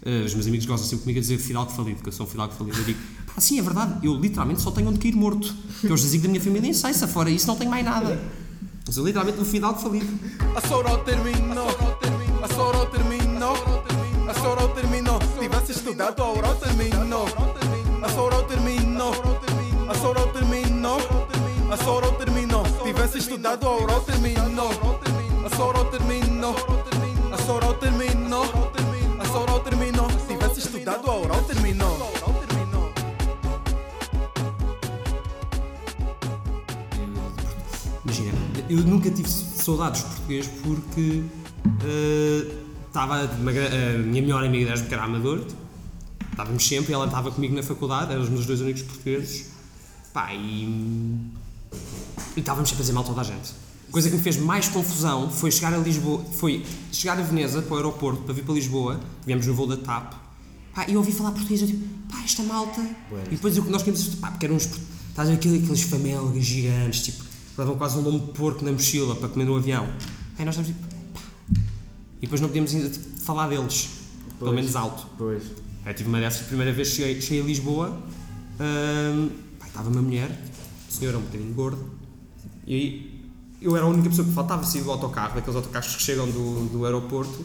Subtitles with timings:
[0.00, 2.28] Uh, os meus amigos gostam sempre comigo a dizer fidalgo falido, que eu sou um
[2.28, 2.78] fidalgo falido.
[2.78, 3.00] Eu digo,
[3.34, 5.52] pá, sim, é verdade, eu literalmente só tenho onde cair morto.
[5.80, 8.20] Que eu os digo da minha família em Seiça, fora isso não tenho mais nada.
[8.86, 10.06] Mas eu literalmente um fidalgo falido.
[10.54, 11.68] A Soró terminou,
[12.42, 13.54] a Soró terminou,
[14.28, 15.18] a Soró terminou.
[15.38, 17.26] Tivesse estudado, a Auró terminou.
[18.02, 19.12] A Soró terminou,
[19.88, 20.98] a Soró terminou,
[21.70, 22.64] a Soró terminou.
[22.84, 24.70] Tivesse estudado, a Auró terminou.
[25.44, 26.54] A Soró terminou,
[27.32, 28.17] a Soró terminou.
[30.88, 32.92] Tivesse estudado, a Auró terminou.
[38.04, 38.32] Imagina,
[38.70, 41.24] eu nunca tive saudades de português porque
[42.86, 43.26] estava a
[43.98, 45.44] minha melhor amiga de Erasmus, que era amador,
[46.30, 49.50] estávamos sempre, ela estava comigo na faculdade, éramos os meus dois únicos portugueses,
[50.14, 51.30] pá, e,
[52.34, 53.52] estávamos sempre a dizer mal toda a gente.
[53.88, 57.60] A coisa que me fez mais confusão foi chegar a Lisboa, foi chegar a Veneza
[57.60, 60.27] para o aeroporto para vir para Lisboa, viemos no voo da TAP,
[60.78, 62.80] pá, e eu ouvi falar português, eu tipo, pá, esta malta,
[63.26, 64.68] e depois o que nós queríamos, pá, porque eram uns,
[65.08, 67.24] estás a ver aqueles, aqueles gigantes, tipo,
[67.56, 69.88] levam quase um lombo de porco na mochila para comer no avião.
[70.38, 70.80] Aí nós estamos tipo,
[71.12, 71.20] pá.
[72.18, 73.88] E depois não podíamos ainda tipo, falar deles,
[74.38, 75.04] pelo menos alto.
[75.18, 75.42] Pois.
[75.84, 78.00] Eu tive uma dessas, a primeira vez cheguei, cheguei a Lisboa,
[78.60, 80.30] hum, pá, estava uma mulher,
[80.88, 81.82] senhora um bocadinho gorda,
[82.64, 83.07] e aí
[83.60, 86.68] eu era a única pessoa que faltava sair do autocarro, daqueles autocarros que chegam do,
[86.70, 87.44] do aeroporto.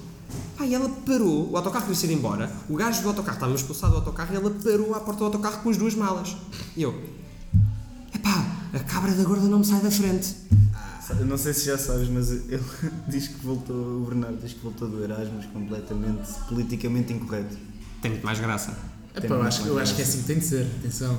[0.58, 3.92] Pá, e ela parou, o autocarro ia ser embora, o gajo do autocarro estava expulsado
[3.94, 6.36] do autocarro e ela parou à porta do autocarro com as duas malas.
[6.76, 7.04] E eu,
[8.14, 10.36] epá, a cabra da gorda não me sai da frente.
[11.20, 12.64] Eu não sei se já sabes, mas ele
[13.08, 17.58] diz que voltou, o Bernardo diz que voltou do Erasmus completamente politicamente incorreto.
[18.02, 18.76] Tem muito mais graça.
[19.16, 21.18] Epá, eu, acho, eu acho que é assim que tem de ser, atenção.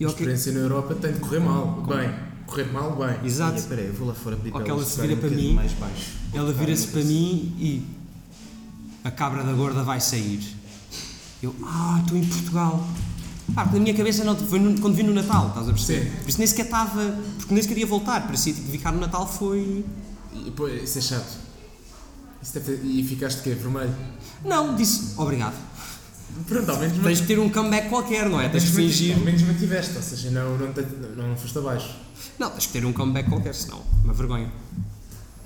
[0.00, 2.10] E a ao que- experiência na Europa tem de correr mal, bem.
[2.50, 3.24] Correr mal, bem.
[3.26, 3.52] Exato.
[3.52, 5.28] Olha, Espera aí, eu vou lá fora pedir Ou para que ela se vira para
[5.28, 6.06] um mim, mais baixo.
[6.34, 7.82] Ela vira-se para mim e
[9.04, 10.40] a cabra da gorda vai sair.
[11.42, 12.86] Eu, ah, estou em Portugal.
[13.54, 16.04] Pá, porque na minha cabeça não, foi no- quando vi no Natal, estás a perceber?
[16.10, 16.16] Sim.
[16.22, 19.26] Por isso nem sequer estava, porque nem sequer ia voltar, parecia tipo, ficar no Natal
[19.26, 19.84] foi...
[20.34, 21.38] E, pô, isso é chato.
[22.42, 23.50] Isso deve ter- e ficaste de quê?
[23.54, 23.94] Vermelho?
[24.44, 25.54] Não, disse, obrigado.
[26.46, 28.48] Pronto, ao menos Tens de ter um comeback qualquer, não é?
[28.48, 29.14] Tens de fingir...
[29.16, 30.86] Ao menos mantiveste, ou seja, não, não, te-
[31.16, 31.94] não, não foste abaixo.
[32.38, 34.50] Não, tens de ter um comeback qualquer, senão, uma vergonha.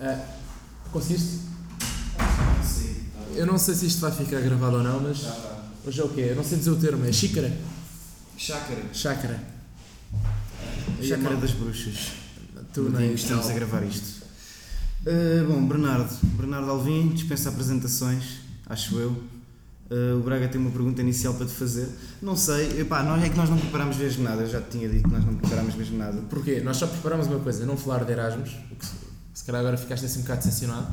[0.01, 0.19] Ah,
[0.93, 1.41] conseguiste?
[3.37, 5.27] Eu não sei se isto vai ficar gravado ou não, mas.
[5.85, 6.21] Hoje é o quê?
[6.31, 7.53] Eu não sei dizer o termo, é xícara?
[8.39, 8.83] Chácara.
[8.93, 9.45] Chácara.
[11.03, 11.41] Chácara mal.
[11.41, 12.13] das bruxas.
[12.73, 14.23] Tu nem que estamos a gravar isto.
[15.07, 16.17] Uh, bom, Bernardo.
[16.37, 18.25] Bernardo Alvim, dispensa apresentações,
[18.67, 19.23] acho eu.
[19.91, 21.87] Uh, o Braga tem uma pergunta inicial para te fazer.
[22.23, 24.43] Não sei, epá, nós, é que nós não preparámos mesmo nada.
[24.43, 26.21] Eu já te tinha dito que nós não preparámos mesmo nada.
[26.31, 26.61] Porquê?
[26.65, 28.93] Nós só preparámos uma coisa, não falar de Erasmus, o que se-
[29.35, 30.87] se calhar agora ficaste assim um bocado decepcionado.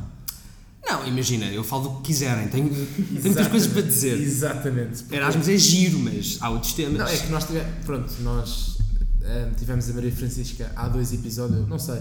[0.85, 4.19] Não, imagina, eu falo do que quiserem, tenho, tenho muitas coisas para dizer.
[4.19, 5.05] Exatamente.
[5.09, 6.97] Erasmus é giro, mas há outros temas.
[6.97, 7.85] Não, é que nós tivemos.
[7.85, 8.77] Pronto, nós
[9.23, 11.99] eh, tivemos a Maria Francisca há dois episódios, não sei.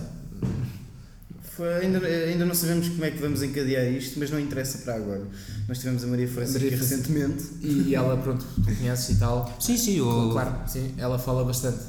[1.57, 4.95] Foi- ainda, ainda não sabemos como é que vamos encadear isto, mas não interessa para
[4.95, 5.23] agora.
[5.69, 7.45] Nós tivemos a Maria Francisca Maria recentemente.
[7.61, 9.57] E, e ela, pronto, tu conheces e tal.
[9.61, 11.81] Sim, sim, eu, Claro, sim, ela fala bastante.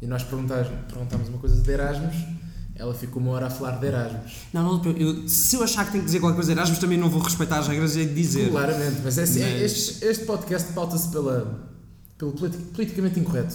[0.00, 0.68] E nós perguntámos,
[1.28, 2.14] uma coisa de Erasmus,
[2.74, 4.32] ela ficou uma hora a falar de Erasmus.
[4.52, 6.98] Não, não, eu, se eu achar que tenho que dizer qualquer coisa de Erasmus, também
[6.98, 8.50] não vou respeitar as regras e dizer.
[8.50, 11.68] Claramente, mas, é assim, Mas- Este, este podcast pauta-se pela,
[12.18, 13.54] pelo politi- politicamente incorreto.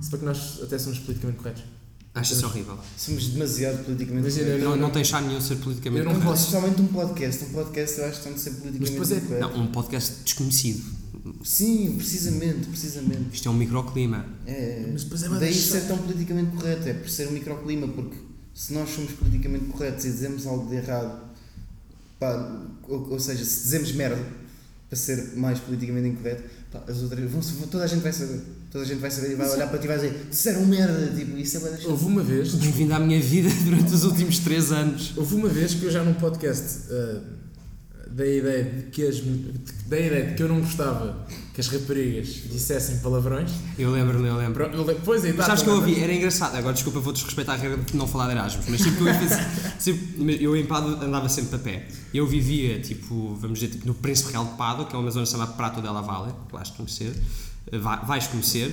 [0.00, 1.62] Se bem que nós até somos politicamente corretos.
[2.14, 2.78] Acho isso horrível.
[2.96, 4.62] Somos demasiado politicamente corretos.
[4.62, 6.30] Não, não- tem chá nenhum ser politicamente Eu não correto.
[6.30, 7.44] posso- Especialmente um podcast.
[7.44, 9.40] Um podcast eu acho que tem de ser politicamente depois é- correto.
[9.58, 10.84] Não, um podcast desconhecido.
[11.42, 13.34] Sim, precisamente, precisamente.
[13.34, 14.26] Isto é um microclima.
[14.46, 15.86] É, Mas depois é daí chato.
[15.88, 18.16] tão politicamente correto, é por ser um microclima, porque
[18.54, 21.20] se nós somos politicamente corretos e dizemos algo de errado,
[22.20, 24.22] pá, ou, ou seja, se dizemos merda
[24.88, 28.40] para ser mais politicamente incorreto, pá, as outras vão, toda a gente vai saber.
[28.74, 31.06] Toda a gente vai saber e vai olhar para ti e vai dizer disseram merda,
[31.16, 31.90] tipo, isso é bué da chato.
[31.90, 35.12] Houve uma vez, Bem-vindo à minha vida durante os últimos 3 anos.
[35.16, 37.20] houve uma vez que eu já num podcast ah,
[38.10, 39.20] dei a ideia de que as,
[39.86, 41.24] dei a ideia de que eu não gostava
[41.54, 43.48] que as raparigas dissessem palavrões.
[43.78, 44.64] Eu lembro-me, eu lembro.
[44.64, 46.56] Eu le- Pois é, Mas sabes que eu ouvi, era engraçado.
[46.56, 49.06] Agora, desculpa, vou desrespeitar a regra de não falar de Erasmus, mas sempre que eu
[49.06, 51.86] ia sempre- eu em Pado andava sempre a pé.
[52.12, 55.26] Eu vivia, tipo, vamos dizer, tipo, no Príncipe Real de Pado, que é uma zona
[55.26, 57.12] chamada Prato della Valle, que vais conhecer.
[57.12, 58.72] eh, vai- vais conhecer.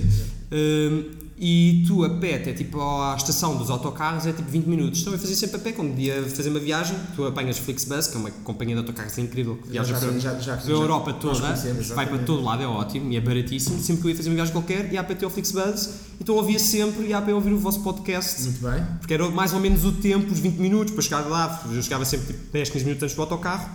[0.52, 5.00] Hum, e tu a pé até tipo à estação dos autocarros é tipo 20 minutos.
[5.00, 8.16] Então eu fazia sempre a pé, quando ia fazer uma viagem, tu apanhas Flixbus, que
[8.16, 11.52] é uma companhia de autocarros incrível, que viaja para, já, já, pela Europa toda,
[11.96, 13.80] vai para todo lado, é ótimo e é baratíssimo.
[13.80, 15.88] Sempre que eu ia fazer uma viagem qualquer, ia a pé até ao Flixbus,
[16.20, 18.86] então ouvia sempre, ia a pé ouvir o vosso podcast, Muito bem.
[19.00, 22.04] porque era mais ou menos o tempo, os 20 minutos, para chegar lá, eu chegava
[22.04, 23.68] sempre tipo 10, 15 minutos antes do autocarro,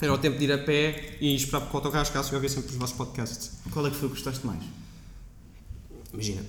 [0.00, 2.50] Era o tempo de ir a pé e esperar porque o autocarro chegasse e ouvir
[2.50, 3.52] sempre os vossos podcasts.
[3.70, 4.62] Qual é que foi o que gostaste mais?
[6.12, 6.42] Imagina,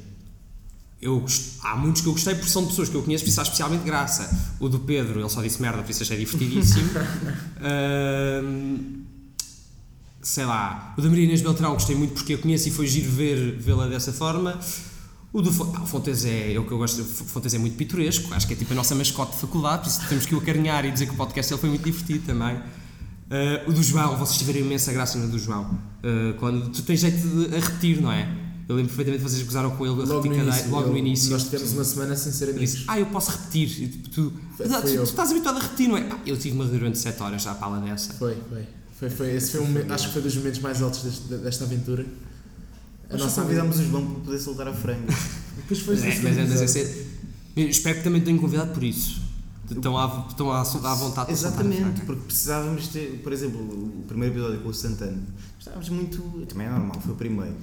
[1.02, 3.40] eu, gost- há muitos que eu gostei porque são pessoas que eu conheço, por isso
[3.40, 4.56] há especialmente graça.
[4.60, 6.90] O do Pedro, ele só disse merda, por isso achei divertidíssimo.
[10.22, 13.10] Sei lá, o da Maria Inês Beltrão gostei muito porque eu conheço e foi giro
[13.10, 14.60] ver, vê-la dessa forma.
[15.32, 17.58] O do Fon- ah, o Fontes é, é o que eu gosto, o Fontes é
[17.58, 20.36] muito pitoresco, acho que é tipo a nossa mascote de faculdade, por isso temos que
[20.36, 22.60] o acarinhar e dizer que o podcast dele foi muito divertido também.
[23.30, 27.00] Ah, o do João, vocês tiveram imensa graça no do João, Ah, quando tu tens
[27.02, 28.28] jeito de a repetir, não é?
[28.70, 30.70] Eu lembro perfeitamente que vocês gozaram com ele a Logo no repetir início.
[30.72, 31.32] logo no eu- início.
[31.32, 32.90] Nós tivemos uma semana sem ser Ele disse, amigos.
[32.94, 33.82] ah, eu posso repetir.
[33.84, 36.04] E, tipo, tu, Foi- "Ah, foi tu, tu estás habituado a repetir, não é?
[36.04, 38.14] Pá, eu tive uma durante 7 horas já à pala dessa.
[38.16, 38.64] Foi, foi.
[39.00, 41.64] foi, foi esse foi um, momento- acho que foi dos momentos mais altos deste- desta
[41.64, 42.06] aventura.
[43.10, 45.14] A Nós só convidámos o João para poder soltar a franga.
[45.56, 46.96] Depois foi Mas, é, mas, é- mas é
[47.56, 49.22] eu espero que também tenham convidado por isso.
[49.70, 52.02] Estão à, estão à, à vontade Exatamente, franga.
[52.06, 55.22] porque precisávamos ter, por exemplo, o primeiro episódio com o Santana.
[55.60, 56.22] Estávamos muito.
[56.48, 57.56] Também é normal, foi o primeiro.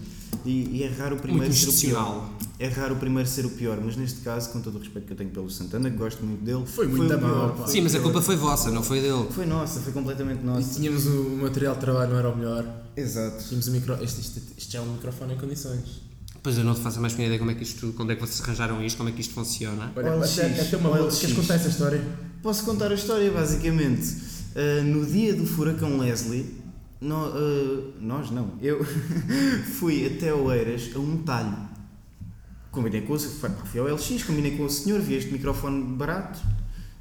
[0.44, 2.30] E, e é raro o primeiro Muito ser o pior.
[2.58, 5.12] É raro o primeiro ser o pior, mas neste caso, com todo o respeito que
[5.12, 7.48] eu tenho pelo Santana, que gosto muito dele, Foi muito da pior.
[7.48, 7.66] mal, pá.
[7.66, 9.26] Sim, mas a culpa foi vossa, não foi dele.
[9.30, 10.74] Foi nossa, foi completamente E nossa.
[10.74, 12.66] tínhamos o, material de trabalho, não era o melhor.
[12.96, 13.42] Exato.
[13.44, 13.94] Tínhamos o micro.
[14.02, 16.02] Este, este, isto já é um microfone em condições.
[16.44, 18.16] Pois eu não te faço a mais pequena ideia como é que isto, quando é
[18.16, 19.90] que vocês arranjaram isto, como é que isto funciona.
[19.96, 21.10] Olha, até, até uma boa.
[21.10, 22.04] Queres contar essa história?
[22.42, 24.14] Posso contar a história, basicamente.
[24.54, 26.54] Uh, no dia do furacão Leslie,
[27.00, 28.84] nó- uh, nós não, eu
[29.78, 31.56] fui até Oeiras a um talho.
[32.70, 36.40] Combinei com o fui fui ao LX, combinei com o senhor, vi este microfone barato,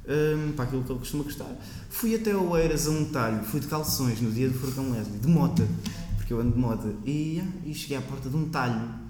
[0.08, 1.54] um, para aquilo que ele costuma gostar.
[1.90, 5.28] Fui até Oeiras a um talho, fui de calções no dia do furacão Leslie, de
[5.28, 5.68] mota,
[6.16, 9.03] porque eu ando de mota, e, e cheguei à porta de um talho.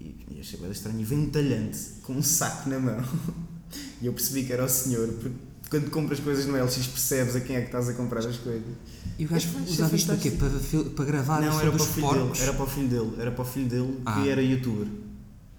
[0.00, 3.04] E, e achei bem estranho, e veio um talhante com um saco na mão.
[4.00, 5.30] E eu percebi que era o senhor, porque
[5.68, 8.62] quando compras coisas no LX percebes a quem é que estás a comprar as coisas.
[9.18, 10.30] E o gajo usava isto para quê?
[10.32, 10.50] Para,
[10.96, 12.40] para gravar não, era para, o filho dele, porcos?
[12.40, 14.26] era para o filho dele, era para o filho dele que Ah.
[14.26, 14.86] era youtuber.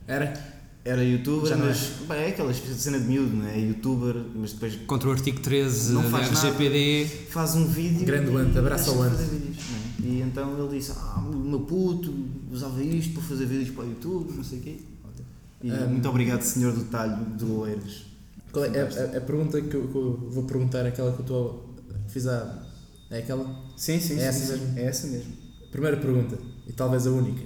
[0.08, 0.51] Era?
[0.84, 3.56] Era youtuber, Já mas bem, é aquela cena de miúdo, não é?
[3.56, 6.48] É youtuber, mas depois Contra o artigo 13 Não da faz nada.
[6.48, 7.06] RGPD.
[7.30, 8.04] faz um vídeo.
[8.06, 9.14] Grande Ant, abraço ao Ant.
[9.20, 10.04] é?
[10.04, 12.12] E então ele disse: Ah, o meu puto
[12.52, 14.78] usava isto para fazer vídeos para o YouTube, não sei o quê.
[15.64, 18.06] E Ah, muito obrigado, senhor do talho de Oeiras.
[18.52, 21.20] Qual é, a, a- a pergunta que eu, que eu vou perguntar é aquela que
[21.20, 21.76] eu estou
[22.08, 22.64] fiz há.
[23.12, 23.46] É aquela?
[23.78, 24.62] Sim, sim, É sim, essa sim.
[24.64, 24.80] mesmo?
[24.80, 25.32] É essa mesmo.
[25.72, 27.44] Primeira pergunta, e talvez a única,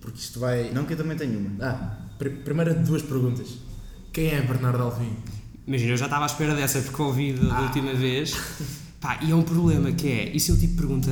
[0.00, 0.72] porque isto vai.
[0.72, 1.50] Não que eu também tenho uma.
[1.66, 1.98] Ah,
[2.30, 3.48] primeira de duas perguntas.
[4.12, 5.10] Quem é Bernardo Alvim?
[5.66, 7.62] Imagina, eu já estava à espera dessa porque ouvi da Ah.
[7.62, 8.34] última vez.
[9.00, 11.10] Pá, e é um problema que é, isso é o tipo pergunta,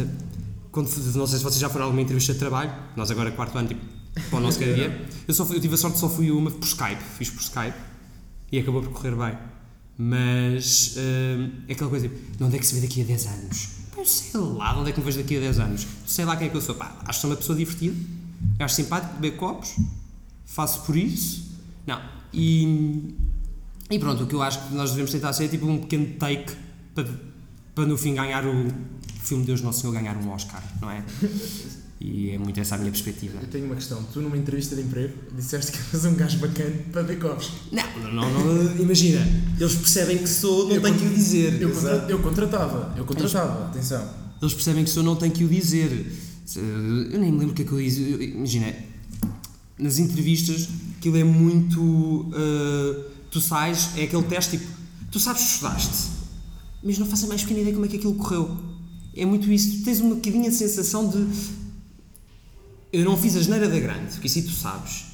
[0.70, 0.86] quando,
[1.16, 3.68] não sei se vocês já foram a alguma entrevista de trabalho, nós agora quarto ano,
[3.68, 3.80] tipo,
[4.28, 6.50] para o nosso cada dia, eu, só fui, eu tive a sorte só fui uma
[6.50, 7.74] por Skype, fiz por Skype
[8.52, 9.36] e acabou por correr bem.
[9.98, 13.26] Mas hum, é aquela coisa, tipo, de onde é que se vê daqui a 10
[13.26, 13.68] anos?
[13.94, 15.86] Pá, eu sei lá de onde é que me vejo daqui a 10 anos.
[16.06, 16.74] Sei lá quem é que eu sou.
[16.74, 17.94] Pá, acho que sou uma pessoa divertida,
[18.60, 19.74] acho simpático, beber copos,
[20.54, 21.50] faço por isso.
[21.86, 22.00] Não,
[22.32, 23.14] e
[23.90, 26.06] e pronto, o que eu acho que nós devemos tentar ser é tipo um pequeno
[26.18, 26.52] take
[26.94, 27.08] para,
[27.74, 28.68] para no fim ganhar o
[29.22, 31.02] filme Deus Nosso Senhor ganhar um Oscar, não é?
[32.00, 33.38] E é muito essa a minha perspectiva.
[33.42, 34.02] Eu tenho uma questão.
[34.12, 37.52] Tu, numa entrevista de emprego, disseste que eras um gajo bacana para ver copos.
[37.70, 39.20] Não, não, não, não, imagina,
[39.58, 41.60] eles percebem que sou, não Eu tenho que o dizer.
[41.60, 44.08] Eu, contra- eu contratava, eu contratava, atenção.
[44.40, 45.90] Eles percebem que sou, não tenho que o dizer.
[46.56, 48.00] Eu nem me lembro o que é que eu disse.
[48.34, 48.72] Imagina,
[49.80, 50.68] nas entrevistas,
[50.98, 51.80] aquilo é muito.
[51.80, 54.70] uh, tu sais, é aquele teste tipo,
[55.10, 56.08] tu sabes que estudaste,
[56.82, 58.56] mas não faço a mais pequena ideia como é que aquilo correu.
[59.14, 61.26] É muito isso, tu tens uma bocadinha de sensação de.
[62.92, 65.04] Eu não fiz a geneira da grande, porque isso aí tu sabes.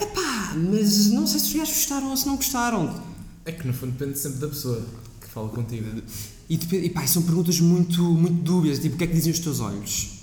[0.00, 3.02] Epá, mas não sei se os gajos gostaram ou se não gostaram.
[3.44, 4.84] É que no fundo depende sempre da pessoa
[5.20, 6.02] que fala contigo.
[6.48, 9.38] E, e pá, são perguntas muito, muito dúbias, tipo, o que é que dizem os
[9.38, 10.19] teus olhos?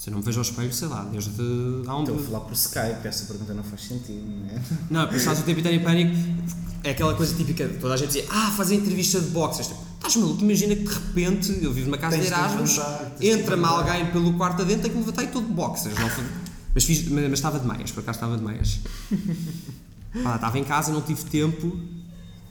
[0.00, 1.30] Se eu não me vejo ao espelho, sei lá, desde
[1.86, 2.00] há um...
[2.04, 4.62] Estou a falar por Skype, essa pergunta não faz sentido, não é?
[4.90, 6.16] Não, depois faz o tempo inteiro em pânico,
[6.82, 9.66] é aquela coisa típica, toda a gente dizia, ah, fazem entrevista de boxers.
[9.68, 12.80] Tipo, estás maluco, imagina que de repente, eu vivo numa casa Tens de Erasmus,
[13.20, 15.94] entra-me alguém pelo quarto adentro, tem que me levantar e todo de boxers.
[15.98, 16.24] Não, foi-
[16.74, 18.80] mas, fiz, mas, mas estava de meias, por acaso estava de meias.
[20.24, 21.78] Pá, estava em casa, não tive tempo,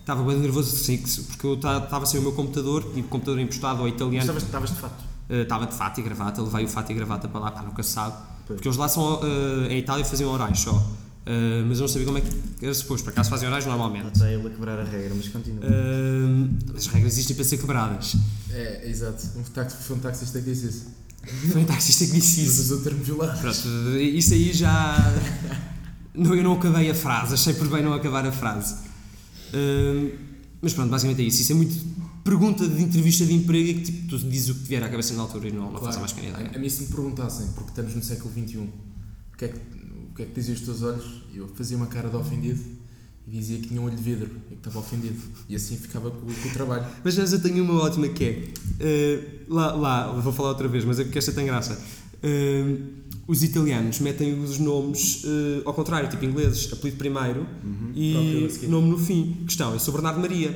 [0.02, 0.78] estava bem nervoso,
[1.30, 4.20] porque eu estava sem o meu computador, tive computador emprestado ao italiano.
[4.20, 5.04] Estavas, estavas de fato.
[5.30, 7.84] Uh, Estava de fato e gravata, levei o fato e gravata para lá, pá, nunca
[7.84, 8.16] se sabe.
[8.48, 10.74] Porque eles lá são, uh, em Itália faziam orais só.
[10.74, 14.08] Uh, mas eu não sabia como é que era suposto, por acaso fazem orais normalmente.
[14.14, 15.64] Está ele a quebrar a regra, mas continua.
[15.64, 18.16] Uh, as regras existem para ser quebradas.
[18.50, 19.24] É, exato.
[19.38, 21.00] Um foi um taxista que disse isso.
[21.52, 22.62] Foi um taxista que disse Isso isso.
[22.64, 23.40] usou o termo violado.
[23.40, 23.68] Pronto,
[24.00, 24.98] isso aí já.
[26.16, 28.76] não, eu não acabei a frase, achei por bem não acabar a frase.
[29.54, 30.18] Uh,
[30.62, 31.42] mas pronto, basicamente é isso.
[31.42, 31.76] Isso é muito
[32.30, 34.90] pergunta de entrevista de emprego é que tipo, tu dizes o que te vier à
[34.90, 36.00] cabeça na altura e não, não fazes Claro.
[36.02, 36.52] mais pequena ideia.
[36.54, 39.58] A, a mim se me perguntassem, porque estamos no século XXI, o que é que,
[39.58, 42.60] o que, é que diziam os teus olhos, eu fazia uma cara de ofendido
[43.28, 45.20] e dizia que tinha um olho de vidro e que estava ofendido.
[45.48, 46.86] E assim ficava com, com o trabalho.
[47.04, 48.44] Mas mas eu tenho uma ótima que é.
[48.80, 51.80] eh, lá, lá, vou falar outra vez, mas é porque esta tem graça.
[52.24, 52.76] Eh,
[53.28, 58.90] os italianos metem os nomes eh, ao contrário, tipo ingleses, apelido primeiro Próprio e nome
[58.90, 59.38] no fim.
[59.46, 60.50] Questão, eu sou Bernardo Maria.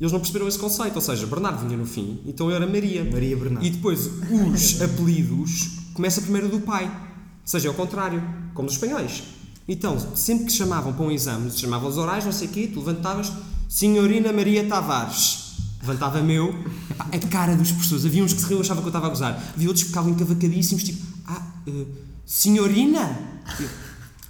[0.00, 3.04] Eles não perceberam esse conceito, ou seja, Bernardo vinha no fim, então eu era Maria.
[3.04, 3.64] Maria Bernardo.
[3.64, 4.10] E depois
[4.52, 6.84] os apelidos começa primeiro do pai.
[6.84, 8.22] Ou seja, é o contrário,
[8.54, 9.22] como os espanhóis.
[9.68, 12.80] Então, sempre que chamavam para um exame, chamavam os orais, não sei o quê, tu
[12.80, 13.32] levantavas,
[13.68, 15.42] Senhorina Maria Tavares.
[15.80, 16.48] Levantava meu,
[16.90, 18.04] epá, a cara dos professores.
[18.04, 19.52] Havia uns que se riam, achavam que eu estava a gozar.
[19.54, 21.86] Havia outros que ficavam encavacadíssimos, tipo, ah, eh,
[22.24, 23.18] Senhorina?
[23.60, 23.68] Eu,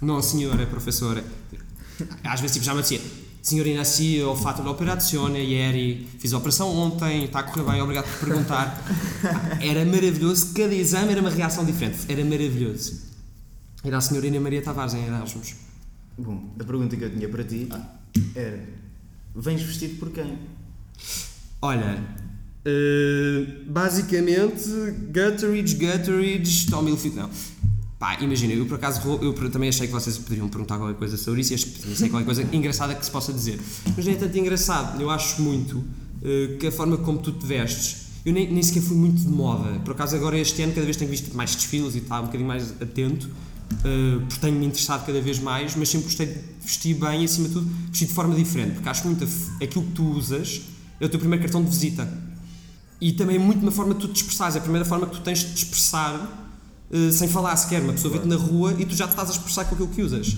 [0.01, 1.23] Não, senhora, professora.
[2.23, 3.01] Às vezes tipo, já me dizia,
[3.45, 8.05] Senhorina, sì, ho fatto l'operazione ieri, fiz a operação ontem, está a correr bem, obrigado
[8.05, 8.83] por perguntar.
[9.61, 13.03] Era maravilhoso, cada exame era uma reação diferente, era maravilhoso.
[13.83, 15.53] Era a senhorina Maria Tavares em Erasmus.
[16.17, 17.69] Bom, a pergunta que eu tinha para ti
[18.33, 18.67] era:
[19.35, 20.39] vens vestido por quem?
[21.61, 22.03] Olha,
[22.65, 24.67] eh, basicamente,
[25.13, 27.29] Gutteridge, Gutteridge, Tommy Hilfiger, não.
[27.97, 31.41] Pá, imagina, eu por acaso eu também achei que vocês poderiam perguntar qualquer coisa sobre
[31.41, 33.59] isso e que sei qualquer coisa engraçada que se possa dizer.
[33.95, 35.81] Mas não é tanto engraçado, eu acho muito
[36.21, 39.29] eh, que a forma como tu te vestes, eu nem, nem sequer fui muito de
[39.29, 39.79] moda.
[39.79, 42.47] Por acaso agora este ano cada vez tenho visto mais desfiles e está um bocadinho
[42.47, 43.29] mais atento,
[43.85, 47.47] eh, porque tenho-me interessado cada vez mais, mas sempre gostei de vestir bem e acima
[47.47, 49.25] de tudo vestir de forma diferente, porque acho muito
[49.63, 50.63] aquilo que tu usas
[50.99, 52.11] é o teu primeiro cartão de visita.
[52.99, 55.15] E também é muito uma forma de tu te expressares, é a primeira forma que
[55.15, 56.44] tu tens de te expressar
[56.91, 57.81] eh, sem falar sequer.
[57.81, 60.01] Uma pessoa vê-te na rua e tu já te estás a expressar com aquilo que
[60.01, 60.37] usas.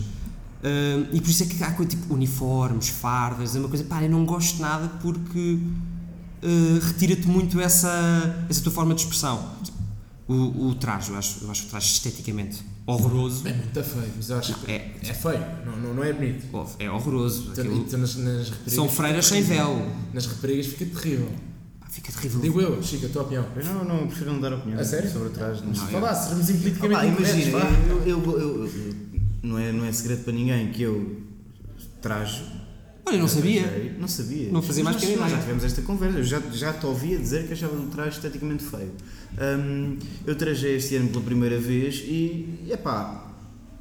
[0.63, 4.01] Eh, e por isso é que há coisa tipo uniformes, fardas, é uma coisa, pá,
[4.03, 5.59] eu não gosto nada porque
[6.41, 9.55] eh, retira-te muito essa, essa tua forma de expressão.
[10.27, 13.47] O, o traje, eu acho, eu acho o traje esteticamente horroroso.
[13.47, 16.45] É muito feio, mas eu acho que É, é feio, não, não, não é bonito.
[16.79, 17.49] é horroroso.
[17.51, 19.89] Então, Aquilo- então nas, nas são freiras sem véu.
[20.13, 21.31] Nas raparigas fica terrível.
[21.97, 22.41] Fica terrível.
[22.41, 23.45] Digo eu, Chica, a tua opinião.
[23.55, 25.09] Eu não, não prefiro não dar opinião A sério?
[25.11, 25.61] sobre trás.
[25.63, 25.89] Não Se sei.
[25.89, 28.93] falar, sermos Ah, politicamente pá, incorretos, imagina, eu, eu, eu- eu-
[29.41, 31.21] não, é, não é segredo para ninguém que eu
[32.01, 32.43] trajo.
[33.05, 33.63] Olha, eu não sabia.
[33.63, 34.51] Trajei, Não sabia.
[34.51, 36.17] Não fazia mais nós já tivemos esta conversa.
[36.19, 38.91] Eu já, já te ouvia dizer que achava um traje esteticamente feio.
[39.59, 43.33] Hum, eu trajei este ano pela primeira vez e, epá,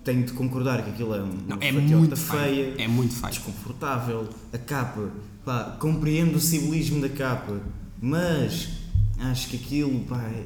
[0.04, 2.74] tenho de concordar que aquilo é uma Não, é muito feia, feio.
[2.78, 3.30] É muito feio.
[3.32, 4.28] desconfortável.
[4.54, 5.10] A capa,
[5.44, 7.60] pá, compreendo o simbolismo da capa,
[8.00, 8.68] mas
[9.18, 10.44] acho que aquilo, pá, é,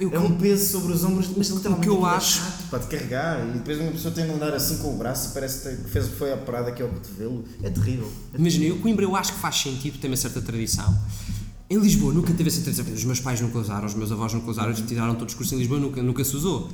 [0.00, 2.78] eu é um peso sobre os ombros, mas literalmente que eu é acho- chato, pá,
[2.78, 5.76] de carregar e depois uma pessoa tem de andar assim com o braço e parece
[5.76, 7.44] que fez, foi operado aqui ao cotovelo.
[7.62, 8.10] É terrível.
[8.34, 10.96] É Imagina, eu Coimbra eu acho que faz sentido, tem uma certa tradição.
[11.68, 12.84] Em Lisboa nunca teve essa tradição.
[12.92, 15.52] Os meus pais nunca usaram, os meus avós nunca usaram, eles tiraram todos os cursos
[15.54, 16.68] em Lisboa, nunca, nunca se usou.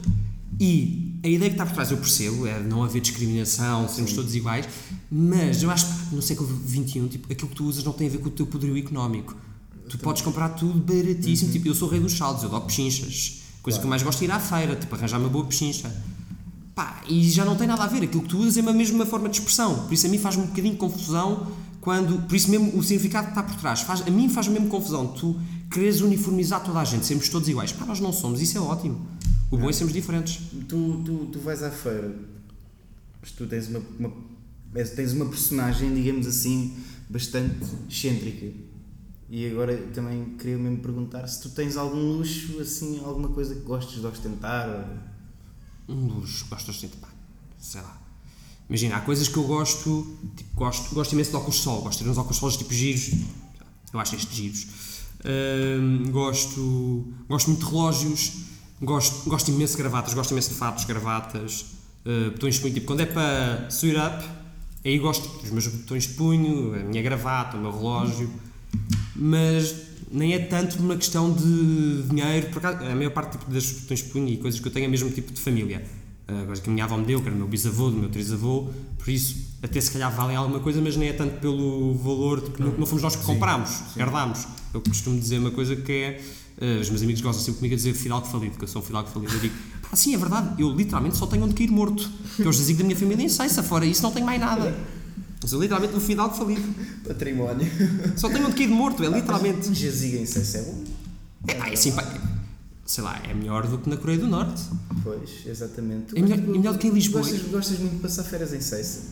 [0.59, 4.35] E a ideia que está por trás eu percebo, é não haver discriminação, sermos todos
[4.35, 4.67] iguais,
[5.13, 8.11] mas eu acho que no século XXI, tipo, aquilo que tu usas não tem a
[8.11, 9.37] ver com o teu poderio económico.
[9.89, 13.43] Tu podes comprar tudo baratíssimo, tipo, eu sou o rei dos saldos, eu dou pechinchas.
[13.63, 15.91] Coisa que eu mais gosto é ir à feira, tipo, arranjar uma boa pechincha.
[16.75, 19.07] Pá, e já não tem nada a ver, aquilo que tu usas é uma mesma
[19.07, 19.87] forma de expressão.
[19.87, 21.51] Por isso a mim faz-me um bocadinho de confusão
[21.81, 22.21] quando.
[22.27, 23.81] Por isso mesmo o significado que está por trás.
[23.81, 25.07] Faz, a mim faz-me mesmo confusão.
[25.09, 25.35] Tu
[25.71, 27.73] queres uniformizar toda a gente, sermos todos iguais.
[27.73, 29.07] Pá, nós não somos, isso é ótimo.
[29.51, 30.41] O bom é sermos diferentes.
[30.69, 32.15] Tu, tu, tu vais à feira,
[33.23, 34.13] mas tu tens uma, uma-
[34.95, 36.75] tens uma personagem, digamos assim,
[37.09, 37.55] bastante
[37.89, 38.53] excêntrica.
[39.29, 43.61] E agora também queria mesmo perguntar se tu tens algum luxo, assim, alguma coisa que
[43.63, 44.69] gostes de ostentar.
[44.69, 47.09] ou- Um dos gostas de pá,
[47.59, 47.99] sei lá.
[48.69, 51.99] Imagina, há coisas que eu gosto, tipo, gosto, gosto imenso de óculos de sol, gosto
[51.99, 53.11] de ter uns óculos de sol tipo giros,
[53.93, 54.67] eu acho estes giros.
[55.25, 58.33] Ahm, gosto, gosto muito de relógios,
[58.81, 61.67] gosto, gosto imenso de gravatas, gosto imenso de fatos, gravatas,
[62.05, 64.29] ah, botões de punho, tipo, quando é para suit up,
[64.85, 68.29] aí gosto dos meus botões de punho, a minha gravata, o meu relógio,
[69.19, 69.75] mas
[70.11, 74.03] nem é tanto uma questão de dinheiro, por acaso, a maior parte tipo, das botões
[74.03, 75.85] de punho e coisas que eu tenho é mesmo tipo de família.
[76.29, 78.09] A coisa que a minha avó me deu, que era o meu bisavô, do meu
[78.09, 78.69] trisavô,
[78.99, 82.63] por isso até se calhar valem alguma coisa, mas nem é tanto pelo valor, tipo,
[82.63, 84.47] não, não fomos nós que comprámos, herdámos.
[84.75, 86.23] Eu costumo dizer uma coisa que é,
[86.61, 88.85] eh, os meus amigos gostam sempre comigo a dizer fidalgo falido, que eu sou um
[88.85, 89.33] fidalgo falido.
[89.33, 89.55] Eu digo,
[89.89, 92.79] pá, sim, é verdade, eu literalmente só tenho onde cair morto, que é o jazigo
[92.79, 94.77] da minha família em Seissa, fora isso não tenho mais nada.
[95.43, 96.63] Eu sou literalmente um fidalgo falido.
[97.07, 97.71] Património.
[98.17, 99.69] Só tenho onde cair morto, é literalmente.
[99.69, 100.85] Um jazigo em Seis é bom?
[101.49, 102.05] É é assim, pá,
[102.85, 104.63] sei lá, é melhor do que na Coreia do Norte.
[105.05, 106.17] Pois, exatamente.
[106.17, 107.23] É melhor- é melhor do que em Lisboa.
[107.23, 109.03] Gostas, gostas muito de passar férias em Seiça.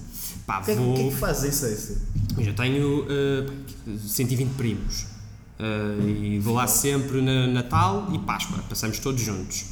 [0.46, 1.12] Pá, que, é, que- o que é vou.
[1.12, 2.00] que fazes em Seiça?
[2.36, 3.46] Eu já tenho eh,
[4.06, 5.06] 120 primos.
[5.56, 9.66] Uh, e vou lá sempre na Natal e Páscoa, passamos todos juntos.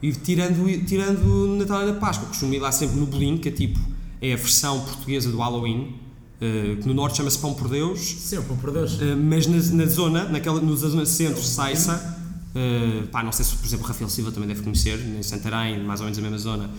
[0.00, 3.52] E tirando, tirando Natal e na Páscoa, costumo ir lá sempre no bolinho, que é
[3.52, 3.80] tipo,
[4.20, 5.94] é a versão portuguesa do Halloween,
[6.40, 8.94] uh, que no norte chama-se Pão por Deus, Sim, pão por Deus.
[8.94, 12.18] uh, mas na, na zona, naquela, na zona centro, Saiça,
[12.54, 16.00] uh, pá, não sei se por exemplo Rafael Silva também deve conhecer, em Santarém, mais
[16.00, 16.70] ou menos a mesma zona,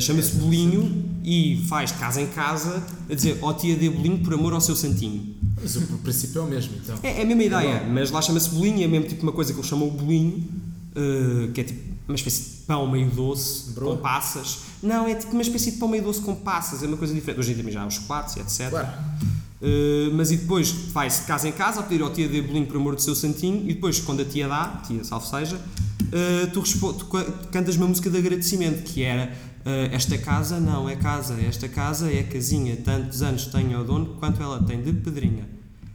[0.00, 4.32] chama-se bolinho e faz de casa em casa a dizer, ó tia dê bolinho por
[4.32, 5.34] amor ao seu santinho.
[5.60, 6.98] Mas o princípio é o mesmo, então.
[7.02, 9.58] É, é a mesma ideia, mas lá chama-se bolinho, é mesmo tipo uma coisa que
[9.58, 10.44] eles chamam o bolinho,
[11.52, 13.96] que é tipo uma espécie de pão meio doce, Broa?
[13.96, 14.58] com passas.
[14.82, 17.40] Não, é tipo uma espécie de pão meio doce com passas, é uma coisa diferente.
[17.40, 17.96] Hoje em dia também já há os
[18.36, 18.70] e etc.
[18.70, 18.88] Claro.
[19.60, 22.66] Uh, mas e depois vai-se de casa em casa a pedir ao tia de bolinho
[22.66, 26.50] por amor do seu santinho e depois quando a tia dá, tia salve seja, uh,
[26.52, 29.32] tu, tu ca- cantas uma música de agradecimento que era
[29.64, 34.16] uh, esta casa não é casa, esta casa é casinha, tantos anos tem ao dono
[34.20, 35.48] quanto ela tem de pedrinha.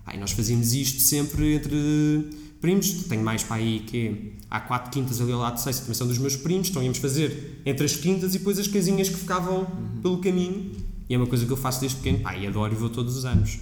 [0.08, 2.30] Aí nós fazíamos isto sempre entre
[2.62, 5.96] primos, tenho mais para aí que há quatro quintas ali ao lado de seis, também
[5.96, 9.16] são dos meus primos, então íamos fazer entre as quintas e depois as casinhas que
[9.16, 9.66] ficavam
[10.02, 10.72] pelo caminho.
[11.10, 13.18] E é uma coisa que eu faço desde pequeno, pá, e adoro e vou todos
[13.18, 13.60] os anos.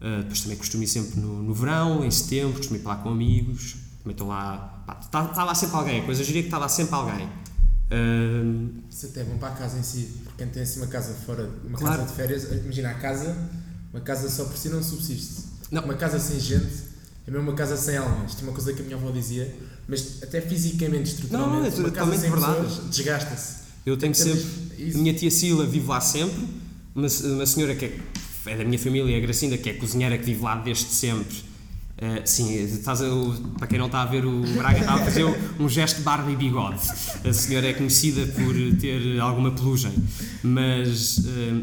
[0.00, 2.98] Uh, depois também costumo ir sempre no, no verão, em setembro, costumo ir para lá
[3.02, 6.42] com amigos, também estou lá, pá, está tá lá sempre alguém, a coisa gira é
[6.42, 7.26] que está lá sempre alguém.
[7.26, 10.88] Uh, Isso até é bom para a casa em si, porque quem tem assim uma
[10.88, 11.98] casa fora, uma Claro.
[11.98, 13.36] casa de férias, imagina a casa,
[13.92, 15.44] uma casa só por si não subsiste.
[15.70, 15.82] Não.
[15.84, 16.93] Uma casa sem gente
[17.26, 18.24] é mesmo uma casa sem alma.
[18.26, 19.54] Isto é uma coisa que a minha avó dizia,
[19.88, 22.80] mas até fisicamente, estruturalmente, Não, é uma casa sem verdade.
[22.90, 23.64] desgasta-se.
[23.86, 24.84] Eu tenho Temos sempre.
[24.88, 24.98] isso.
[24.98, 26.42] A minha tia Sila vive lá sempre,
[26.94, 27.98] uma, uma senhora que é,
[28.46, 31.54] é da minha família, a Gracinda, que é cozinheira que vive lá desde sempre.
[31.96, 33.06] Uh, sim, estás a-
[33.56, 35.24] para quem não está a ver, o Braga está a fazer
[35.60, 36.80] um gesto de barba e bigode.
[37.24, 39.92] A senhora é conhecida por ter alguma pelugem,
[40.42, 41.22] mas uh,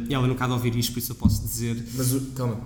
[0.09, 1.83] ela nunca há de ouvir isto, por isso eu posso dizer.
[1.95, 2.61] Mas o, calma,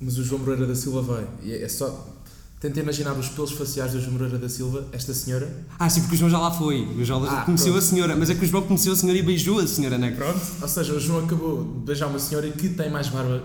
[0.00, 1.26] mas o João Moreira da Silva vai.
[1.46, 2.16] É só.
[2.60, 5.50] Tenta imaginar os pelos faciais do João Moreira da Silva, esta senhora.
[5.78, 6.82] Ah, sim, porque o João já lá foi.
[6.82, 7.78] O João Ah, conheceu pronto.
[7.78, 10.06] a senhora, mas é que o João conheceu a senhora e beijou a senhora, não
[10.06, 10.10] é?
[10.10, 10.40] Pronto.
[10.60, 13.42] Ou seja, o João acabou de beijar uma senhora que tem mais barba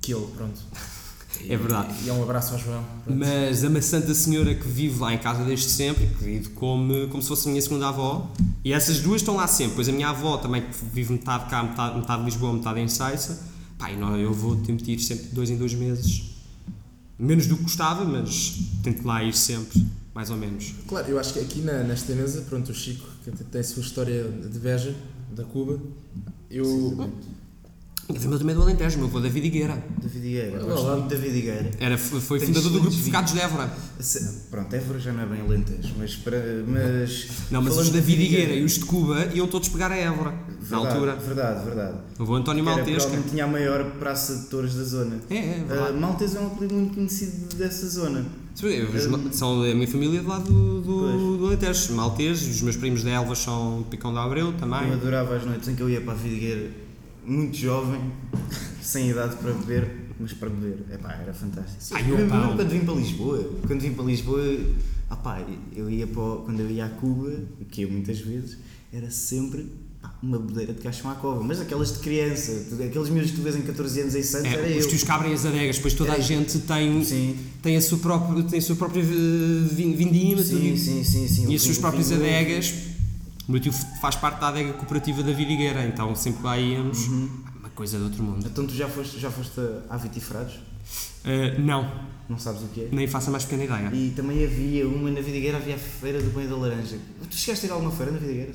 [0.00, 0.60] que ele, pronto.
[1.48, 1.94] É verdade.
[2.04, 2.82] E é um abraço ao João.
[3.04, 3.18] Pronto.
[3.20, 7.22] Mas a maçã da senhora que vive lá em casa desde sempre, que educou-me como
[7.22, 8.28] se fosse a minha segunda avó,
[8.64, 9.76] e essas duas estão lá sempre.
[9.76, 12.88] Pois a minha avó também, que vive metade cá, metade, metade de Lisboa, metade em
[12.88, 13.44] Saiça,
[13.78, 16.34] pá, e não, eu vou tentar ir sempre de dois em dois meses.
[17.18, 20.74] Menos do que gostava, mas tento lá ir sempre, mais ou menos.
[20.86, 23.82] Claro, eu acho que aqui na, nesta mesa, pronto, o Chico, que tem a sua
[23.82, 24.94] história de Beja,
[25.34, 25.80] da Cuba,
[26.50, 27.10] eu.
[28.08, 29.84] A família também é do Alentejo, meu avô David Higueira.
[30.00, 30.96] David Olá, gosto olá.
[30.96, 31.70] muito de David Higueira.
[31.80, 33.70] Era, foi Tens fundador do grupo Focados de Évora.
[33.98, 36.14] Se- Pronto, Évora já não é bem Alentejo, mas.
[36.14, 36.38] Para,
[36.68, 40.30] mas Não, mas os David Higueira e os de Cuba iam todos pegar a Évora,
[40.30, 41.16] na Verdade, altura.
[41.16, 41.98] Verdade, verdade.
[42.18, 43.00] O avô António Que era, Maltesca.
[43.00, 45.20] provavelmente tinha a maior praça de touros da zona.
[45.28, 45.98] É, é, Uh, verdade.
[45.98, 48.24] Maltese é um apelido muito conhecido dessa zona.
[48.54, 53.02] Os- São a minha família de lá do, do, do Alentejo, malteses, os meus primos
[53.02, 54.86] de Elvas são Picão de Abreu também.
[54.88, 56.70] Eu adorava as noites em que eu ia para a Vidigueira,
[57.26, 58.00] muito jovem,
[58.82, 61.94] sem idade para beber, mas para beber, epá, era fantástico.
[61.94, 62.38] Mesmo, pão.
[62.40, 64.58] mesmo quando vim para Lisboa, quando vim para Lisboa,
[65.10, 65.42] opá,
[65.74, 67.32] eu ia para, quando eu ia a Cuba,
[67.70, 68.58] que ia muitas vezes,
[68.92, 69.66] era sempre
[70.00, 72.52] pá, uma bodeira de caixão à cova, mas aquelas de criança,
[72.84, 74.90] aqueles miúdos que tu vês em 14 anos em Santos, era É, os eu.
[74.90, 76.20] tios cabra e as adegas, depois toda a É.
[76.22, 79.04] gente tem, Sim, tem, a sua própria, tem a sua própria eh,
[79.70, 80.46] vin- vindima tudo.
[80.58, 81.50] sim, sim, sim, sim.
[81.50, 82.72] e as suas próprias adegas.
[83.48, 87.06] O meu tio faz parte da adega cooperativa da Vidigueira, então sempre lá íamos.
[87.06, 87.30] Uhum.
[87.60, 88.46] Uma coisa de outro mundo.
[88.46, 90.54] Então tu já foste, já foste a Vitifrados?
[91.24, 91.90] Eh, não,
[92.28, 92.88] Não sabes o que é?
[92.92, 93.90] nem faço a mais pequena ideia.
[93.94, 96.96] E também havia uma na Vidigueira, havia a Feira do Banho da Laranja.
[97.28, 98.52] Tu chegaste a ir a alguma feira na Vidigueira?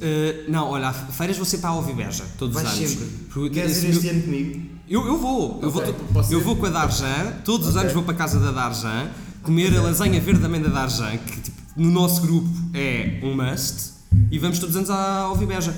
[0.00, 2.90] Eh, não, olha, feiras vou sempre à Alviberja, todos Vais os anos.
[2.90, 3.06] sempre.
[3.32, 4.62] Porque Queres ir este ano comigo?
[4.88, 5.82] Eu, eu vou, eu, vou
[6.30, 9.08] eu vou com a Darjan, todos os anos vou para a casa da Darjan,
[9.42, 13.93] comer a lasanha verde da Darjan, que tipo, no nosso grupo é um must,
[14.30, 15.74] e vamos todos os anos à Alviberja.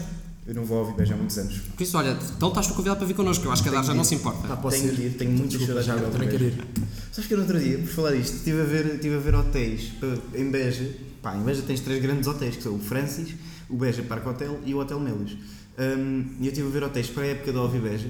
[0.46, 1.58] Eu não vou ao Vibeja há muitos anos.
[1.76, 4.04] Por isso, olha, então estás convidado para vir connosco, eu acho que a que não
[4.04, 4.46] se importa.
[4.46, 4.96] Pá, posso tenho ir?
[4.96, 6.62] que ir, tenho muitas saudades já, eu ao também quero Vibeja.
[6.62, 6.84] ir.
[7.10, 9.34] Sabes que eu no outro dia, por falar disto, estive a ver, estive a ver
[9.34, 10.88] hotéis para- em Beja.
[11.20, 13.30] Pá, em Beja tens três grandes hotéis, que são o Francis,
[13.68, 15.32] o Beja Parque Hotel e o Hotel Melios.
[15.78, 18.08] Hum, e eu estive a ver hotéis para a época da Alvibeja,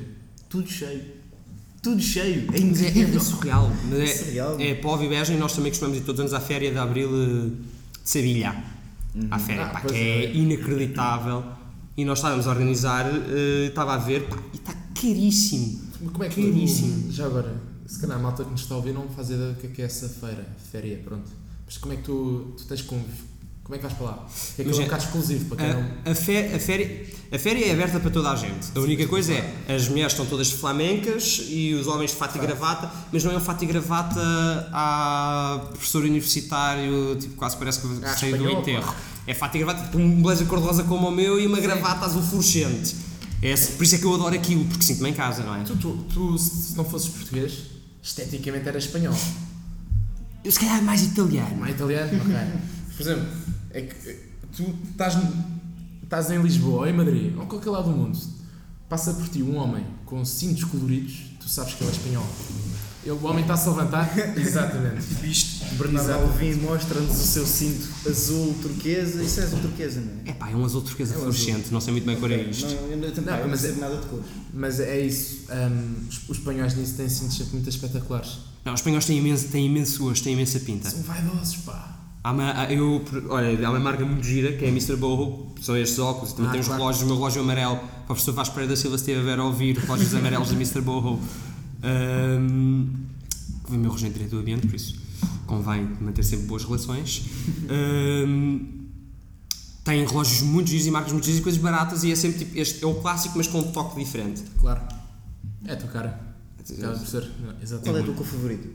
[0.51, 1.01] tudo cheio.
[1.83, 2.45] Tudo cheio.
[2.53, 3.17] É Mas é, incrível.
[3.17, 3.73] é surreal.
[3.89, 4.57] Mas é, Surreal.
[4.61, 6.77] é para a Alviberja e nós também costumamos ir todos os anos à féria de
[6.79, 7.49] Abril eh,
[8.03, 8.55] de Sevilha.
[9.31, 10.35] À féria, Ah, pá, que é é.
[10.35, 11.43] inacreditável.
[11.97, 15.81] E nós estávamos a organizar, eh, estava a ver, pá, e está caríssimo.
[16.03, 17.05] Mas Como é que Caríssimo.
[17.09, 17.55] tu, já agora,
[17.87, 19.71] se calhar a malta que nos está a ouvir não faz ideia do que é,
[19.71, 21.31] que é essa feira, féria, pronto.
[21.65, 23.03] Mas como é que tu, tu tens conv-
[23.67, 24.27] Como é que vais para lá?
[24.59, 26.13] É que é um bocado exclusivo para quem não.
[26.13, 28.69] A, fé- a féria, a féria é aberta para toda a gente.
[28.73, 32.41] A única coisa é, as mulheres estão todas flamencas e os homens de fato e
[32.41, 34.21] gravata, mas não é um fato e gravata
[34.73, 38.95] a professor universitário, tipo, quase parece que Ah, saiu do enterro.
[39.27, 42.23] É fato e gravata, tipo um blazer cor-de-rosa como o meu e uma gravata azul
[42.23, 42.95] fluorescente.
[43.43, 45.65] É, por isso é que eu adoro aquilo, porque sinto-me em casa, não é?
[45.65, 47.53] Tu, tu, tu, se não fosses português,
[48.01, 49.15] esteticamente era espanhol.
[50.45, 51.67] Eu se calhar mais italiano.
[51.67, 52.21] É italiano?
[52.23, 52.35] Ok.
[52.97, 53.27] Por exemplo,
[53.79, 54.19] é que eh,
[54.57, 55.17] tu estás,
[56.03, 58.19] estás em Lisboa ou em Madrid ou em qualquer lado do mundo,
[58.89, 62.27] passa por ti um homem com cintos coloridos, tu sabes que ele é espanhol.
[63.05, 64.11] Ele, o homem está-se a levantar.
[64.37, 65.05] Exatamente.
[65.25, 66.11] Isto, Bernardo.
[66.13, 69.23] Alvim mostra-nos o seu cinto azul turquesa.
[69.23, 70.31] Isso é azul turquesa, não é?
[70.31, 72.43] É pá, é um azul turquesa É um fluorescente, não sei muito bem qual é
[72.43, 72.67] isto.
[72.67, 74.27] Não, eu não, também, Não, não mas sei é- nada de cores.
[74.53, 75.43] Mas é isso.
[75.53, 78.39] hum, os, os espanhóis nisso têm cintos sempre muito espetaculares.
[78.65, 80.91] Não, os espanhóis têm imenso, têm imenso gosto, têm imensa pinta.
[80.91, 81.96] São vaidosos, pá.
[82.27, 84.97] Há uma, há- eu, olha, há uma marca muito gira que é a Mr.
[84.97, 86.83] Boho, são estes óculos, e também Ah, tem os claro.
[86.83, 89.23] relógios, o meu relógio amarelo, para o professor Vasco Pereira da Silva se esteve a
[89.23, 90.81] ver a ouvir, relógios amarelos da Mr.
[90.81, 91.21] Boho.
[91.85, 92.89] Um,
[93.69, 94.97] o meu regente direito do ambiente, por isso
[95.47, 97.27] convém manter sempre boas relações.
[97.71, 98.87] Um,
[99.85, 102.59] tem relógios muito giros e marcas muito giras e coisas baratas e é sempre tipo,
[102.59, 104.43] este é o clássico mas com um toque diferente.
[104.61, 104.81] Claro.
[105.65, 106.27] É a tua cara.
[106.77, 107.21] Acaba por ser.
[107.23, 108.01] Não, Qual é Exatamente.
[108.01, 108.69] o teu cor favorito?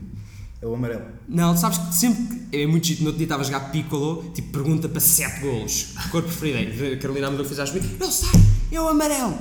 [0.62, 1.04] É o amarelo.
[1.28, 4.30] Não, sabes que sempre que é muito giro, no outro dia estava a jogar Piccolo,
[4.32, 5.94] tipo, pergunta para 7 golos.
[6.12, 6.96] Cor preferida?
[6.98, 8.28] Carolina Amador fez às comigo, não sei,
[8.70, 9.36] é o amarelo.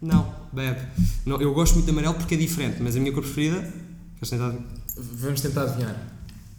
[0.00, 0.80] Não, bebe.
[1.26, 3.60] Não, eu gosto muito de amarelo porque é diferente, mas a minha cor preferida,
[4.14, 4.54] queres tentar?
[4.96, 5.94] Vamos tentar adivinhar.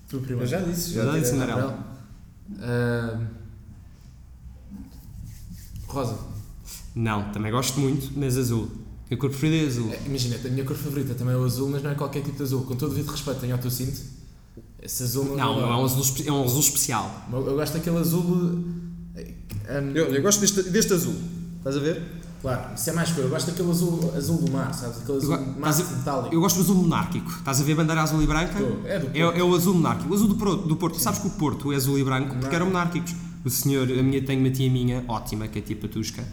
[0.08, 0.44] Tu primeiro.
[0.44, 1.60] Eu já disse, já, Já disse amarelo.
[1.60, 1.84] Amarelo.
[2.62, 3.22] Ah,
[5.88, 6.16] rosa.
[6.94, 8.70] Não, também gosto muito, mas azul.
[9.12, 9.90] A cor preferida é azul.
[9.92, 12.38] É, Imagina, a minha cor favorita também é o azul, mas não é qualquer tipo
[12.38, 12.62] de azul.
[12.64, 14.00] Com todo o devido respeito, tenho ao teu cinto.
[14.82, 17.26] Esse azul Não, é um azul, é um azul especial.
[17.32, 18.64] Eu, eu gosto daquele azul.
[19.16, 19.82] eh,
[20.20, 21.16] um, gosto deste, azul.
[21.58, 22.02] Estás a ver?
[22.42, 23.24] claro, isso é mais cor.
[23.26, 25.00] Eu gosto daquele azul, azul do mar, sabes?
[25.02, 26.36] Aquele azul Eu a- metálico.
[26.36, 27.30] Eu gosto do azul monárquico.
[27.32, 28.58] Estás a ver a bandeira azul e branca?
[28.86, 29.38] É do É, Porto.
[29.40, 30.10] é o azul monárquico.
[30.12, 30.68] O azul do Porto.
[30.68, 31.00] Do Porto.
[31.00, 33.14] Sabes que o Porto é azul e branco porque eram monárquicos.
[33.44, 36.24] O senhor, a minha, tenho uma tia minha, ótima, que é a tia Patusca,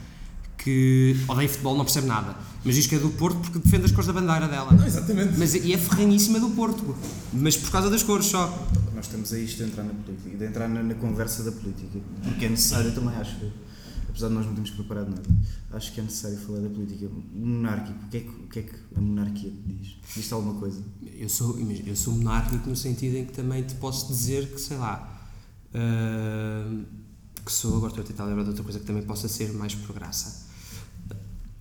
[0.66, 2.34] que odeia futebol, não percebe nada.
[2.64, 4.72] Mas diz que é do Porto porque defende as cores da bandeira dela.
[4.72, 5.38] Não, exatamente.
[5.38, 6.96] Mas, e é ferranhíssima do Porto.
[7.32, 8.48] Mas por causa das cores só.
[8.92, 12.00] Nós estamos a isto de entrar na política, de entrar na, na conversa da política,
[12.24, 13.52] porque é necessário também, acho eu.
[14.08, 15.22] Apesar de nós não termos preparado nada,
[15.70, 17.08] acho que é necessário falar da política.
[17.32, 19.96] Monárquico, o que é que, o que, é que a monarquia te diz?
[20.16, 20.82] Diz-te alguma coisa?
[21.16, 24.78] Eu sou, eu sou monárquico no sentido em que também te posso dizer que, sei
[24.78, 25.22] lá,
[25.72, 26.84] ah,
[27.44, 29.72] que sou, agora estou a tentar lembrar de outra coisa que também possa ser mais
[29.72, 30.45] por graça.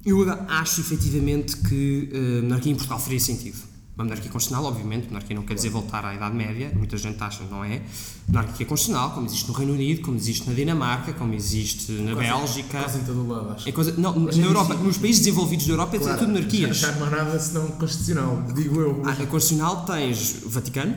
[0.06, 3.58] Eu acho efetivamente que a monarquia em Portugal faria sentido.
[3.96, 7.46] Uma monarquia constitucional, obviamente, monarquia não quer dizer voltar à Idade Média, muita gente acha
[7.46, 7.82] que não é.
[8.28, 12.82] Monarquia constitucional, como existe no Reino Unido, como existe na Dinamarca, como existe na Bélgica.
[12.82, 13.70] Quase em todo o lado, acho.
[13.70, 16.28] É coisa, não, Mas na é Europa, nos países desenvolvidos da Europa é Claro, tudo
[16.34, 16.78] monarquias.
[16.78, 19.02] Já não há nada senão constitucional, digo eu.
[19.06, 20.94] Ah, a Constitucional tens o Vaticano,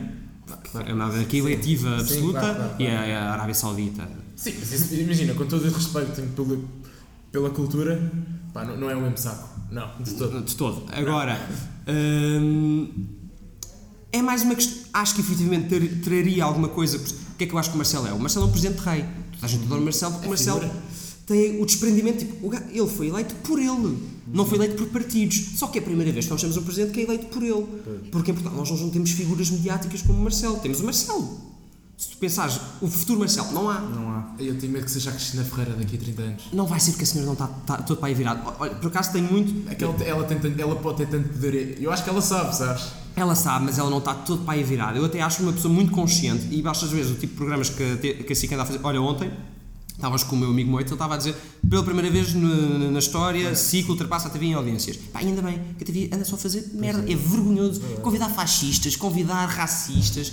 [0.85, 4.09] é uma monarquia eleitiva Sim, absoluta, claro, claro, e a, a Arábia Saudita.
[4.35, 6.59] Sim, mas isso, imagina, com todo o respeito pela,
[7.31, 8.11] pela cultura,
[8.59, 9.47] pá, não, não é o mesmo saco.
[9.71, 10.41] Não, de todo.
[10.41, 10.83] De todo.
[10.91, 11.39] Agora,
[11.87, 12.87] hum,
[14.11, 14.79] é mais uma questão.
[14.93, 16.97] Acho que efetivamente ter- traria alguma coisa.
[16.97, 18.13] O que é que eu acho que o Marcelo é?
[18.13, 19.05] O Marcelo é um presidente rei.
[19.33, 20.79] Toda a gente adora o Marcelo porque o É Marcelo figura.
[21.27, 22.17] tem o desprendimento.
[22.19, 25.57] Tipo, ele foi eleito por ele, não foi eleito por partidos.
[25.57, 27.43] Só que é a primeira vez que nós temos um presidente que é eleito por
[27.43, 27.65] ele.
[28.11, 30.57] Porque em Portugal nós não temos figuras mediáticas como o Marcelo.
[30.59, 31.48] Temos o Marcelo.
[31.99, 33.77] Se tu pensares, o futuro Marcelo, não há.
[33.81, 34.33] Não há.
[34.39, 36.43] Eu tenho medo que seja a Cristina Ferreira daqui a 30 anos.
[36.53, 38.55] Não vai ser porque a senhora não está, está todo para aí virado.
[38.57, 39.69] Olha, por acaso tem muito.
[39.69, 41.77] É que ela, ela, tem, ela pode ter tanto poder.
[41.77, 42.93] Eu acho que ela sabe, sabes?
[43.17, 44.97] Ela sabe, mas ela não está todo para aí virado.
[44.97, 47.69] Eu até acho uma pessoa muito consciente e basta às vezes o tipo de programas
[47.69, 48.79] que, que a SIC anda a fazer.
[48.81, 49.29] Olha, ontem
[49.99, 51.35] estavas com o meu amigo Moito, ele estava a dizer
[51.69, 54.95] pela primeira vez no- na história, SIC ultrapassa a TV em audiências.
[54.95, 57.01] Pá, ainda bem que a TV anda só a fazer merda.
[57.01, 57.81] É vergonhoso.
[58.01, 60.31] Convidar fascistas, convidar racistas,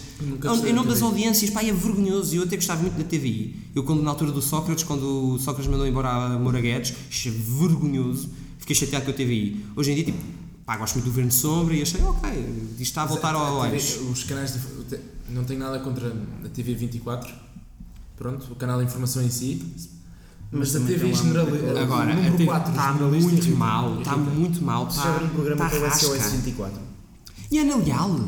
[0.69, 2.33] em nome das audiências, pá, é vergonhoso.
[2.35, 3.57] E eu até gostava muito da TVI.
[3.75, 7.33] Eu, quando na altura do Sócrates, quando o Sócrates mandou embora a Moura Guedes, achei
[7.33, 8.31] vergonhoso.
[8.59, 9.65] Fiquei chateado com a TVI.
[9.77, 10.19] Hoje em dia, tipo,
[10.65, 12.31] pá, gosto muito do Verde Sombra e achei, ok,
[12.73, 14.01] isto está a voltar ao TV eixo.
[14.11, 14.99] Os canais de,
[15.29, 17.46] não tenho nada contra a TV 24.
[18.17, 19.63] Pronto, o canal de informação em si.
[20.51, 21.83] Mas, a também TV tem lá general, muita coisa.
[21.83, 25.29] Agora, o a número TV 4 está generalista muito mal, está muito mal, está, um
[25.29, 26.37] programa está pela SOS rasca.
[26.37, 26.81] 24?
[27.51, 28.21] E a Ana Leal?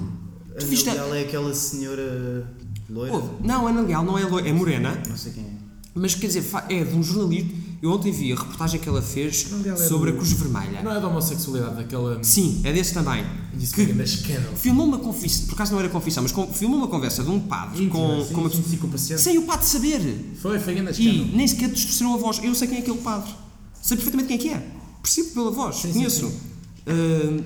[0.50, 0.92] A Tu viste a...
[0.94, 2.52] Leal é aquela senhora
[2.90, 3.22] loira?
[3.40, 5.50] Não, a Ana Leal não é loira, é morena, Não sei quem é.
[5.94, 9.46] mas quer dizer, é de um jornalismo, Eu ontem vi a reportagem que ela fez
[9.66, 10.82] é sobre do- a Cruz Vermelha.
[10.82, 12.18] Não é da homossexualidade, daquela.
[12.24, 13.24] Sim, é desse também.
[13.54, 14.56] Disse Que escândalo.
[14.56, 17.38] filmou uma confissão, por acaso não era confissão, mas com- filmou uma conversa de um
[17.38, 19.20] padre com, sim, com uma sim, sim, com paciente.
[19.22, 20.34] sem o padre saber.
[20.42, 22.40] Foi, foi ainda E nem sequer distorceram a voz.
[22.42, 23.30] Eu sei quem é aquele padre.
[23.80, 24.66] Sei perfeitamente quem é que é.
[25.00, 26.26] Percebo pela voz, Sim, sim, conheço.
[26.28, 26.34] sim.
[26.86, 27.42] Ah,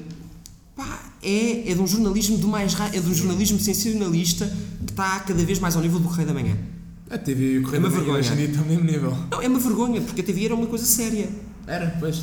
[0.76, 4.46] pá, é, é de um jornalismo do mais é de um jornalismo sensacionalista
[4.86, 6.56] que está cada vez mais ao nível do Correio da Manhã.
[7.12, 8.18] A TV e o Correio É uma da Manhã vergonha.
[8.20, 9.10] hoje em dia estão ao mesmo nível.
[9.30, 11.28] Não, é uma vergonha, porque a TV era uma coisa séria.
[11.66, 12.16] Era, pois.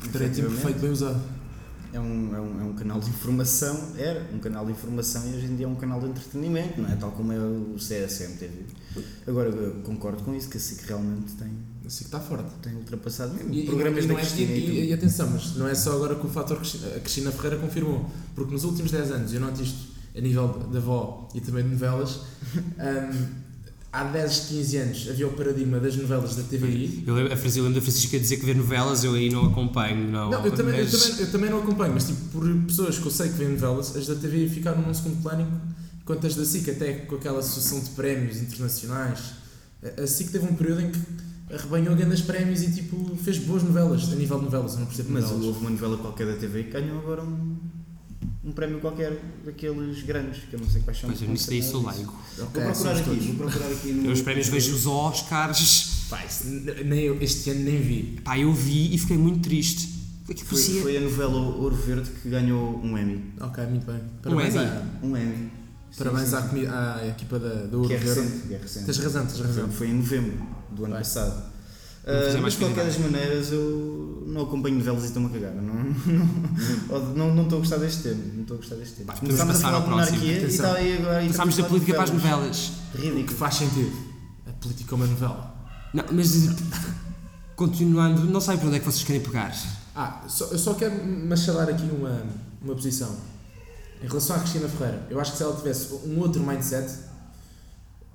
[0.00, 0.58] Direito Efetivamente.
[0.60, 1.20] imperfeito, bem usado.
[1.92, 5.34] É um, é, um, é um canal de informação, era um canal de informação e
[5.34, 6.94] hoje em dia é um canal de entretenimento, não é?
[6.94, 8.64] Tal como é o CSMTV.
[9.26, 11.48] Agora, eu concordo com isso, que a SIC realmente tem,
[11.84, 12.48] Assim que está forte.
[12.62, 13.52] tem ultrapassado mesmo.
[13.52, 15.74] E, Programas e, da não é, Cristina e, e, e, e atenção, mas não é
[15.74, 19.34] só agora que o fator Cristina, a Cristina Ferreira confirmou, porque nos últimos 10 anos,
[19.34, 22.20] eu noto isto a nível da avó e também de novelas,
[22.54, 23.26] hum,
[23.92, 27.04] há 10, 15 anos havia o paradigma das novelas da TVI.
[27.06, 29.46] Eu lembro, a Francisca, eu lembro da Francisca dizer que vê novelas, eu aí não
[29.46, 30.30] acompanho, não.
[30.30, 33.06] Não, eu também, eu, mas- também, eu também não acompanho, mas tipo, por pessoas que
[33.06, 35.60] eu sei que veem novelas, as da TVI ficaram num segundo plano,
[36.00, 39.18] enquanto as da SIC, até com aquela associação de prémios internacionais,
[39.98, 41.00] a, a SIC teve um período em que
[41.52, 45.10] arrebanhou grandes prémios e tipo, fez boas novelas, a nível de novelas, eu não percebo
[45.10, 45.46] Mas novelas.
[45.46, 47.56] houve uma novela qualquer da TV que ganhou agora um,
[48.42, 51.10] um prémio qualquer daqueles grandes, que eu não sei quais são.
[51.10, 52.18] Pois eu nisso daí sou laico.
[52.38, 54.06] Vou procurar aqui, vou procurar aqui no.
[54.06, 56.06] Eu os prémios vejo os Oscars.
[56.08, 56.24] Pá,
[56.84, 58.20] nem eu, este ano nem vi.
[58.24, 60.00] Pá, eu vi e fiquei muito triste.
[60.44, 63.32] Foi, foi a novela Ouro Verde que ganhou um Emmy.
[63.40, 64.00] Ok, muito bem.
[64.22, 64.64] Parabéns, Emmy?
[64.64, 65.50] à, Um Emmy.
[65.98, 66.48] parabéns Sim, à, sim.
[66.48, 68.20] comi- à equipa da, do Ouro Que é Verde.
[68.20, 68.86] recente, que é recente.
[68.86, 69.68] Tens razão, tens razão.
[69.70, 70.32] Foi em novembro
[70.70, 71.02] do ano Vai.
[71.02, 71.50] passado.
[72.06, 75.52] Mais mas de qualquer das maneiras eu não acompanho novelas e estou-me a cagar.
[75.54, 75.74] Não
[76.88, 78.22] não- não não estou a gostar deste tema.
[78.34, 79.12] Não estou a gostar deste tema.
[79.14, 80.16] Começámos a passar falar ao de próximo.
[80.18, 81.26] monarquia e está aí agora.
[81.26, 82.72] Passámos da política para as novelas.
[82.94, 83.36] O que Ridículo.
[83.38, 83.92] faz sentido.
[84.48, 85.54] A política é uma novela.
[85.92, 86.32] Não, mas
[87.56, 89.54] continuando, não sei para onde é que vocês querem pegar.
[89.94, 92.22] Ah, só, eu só quero machalar aqui uma,
[92.62, 93.14] uma posição.
[94.02, 96.90] Em relação à Cristina Ferreira, eu acho que se ela tivesse um outro mindset,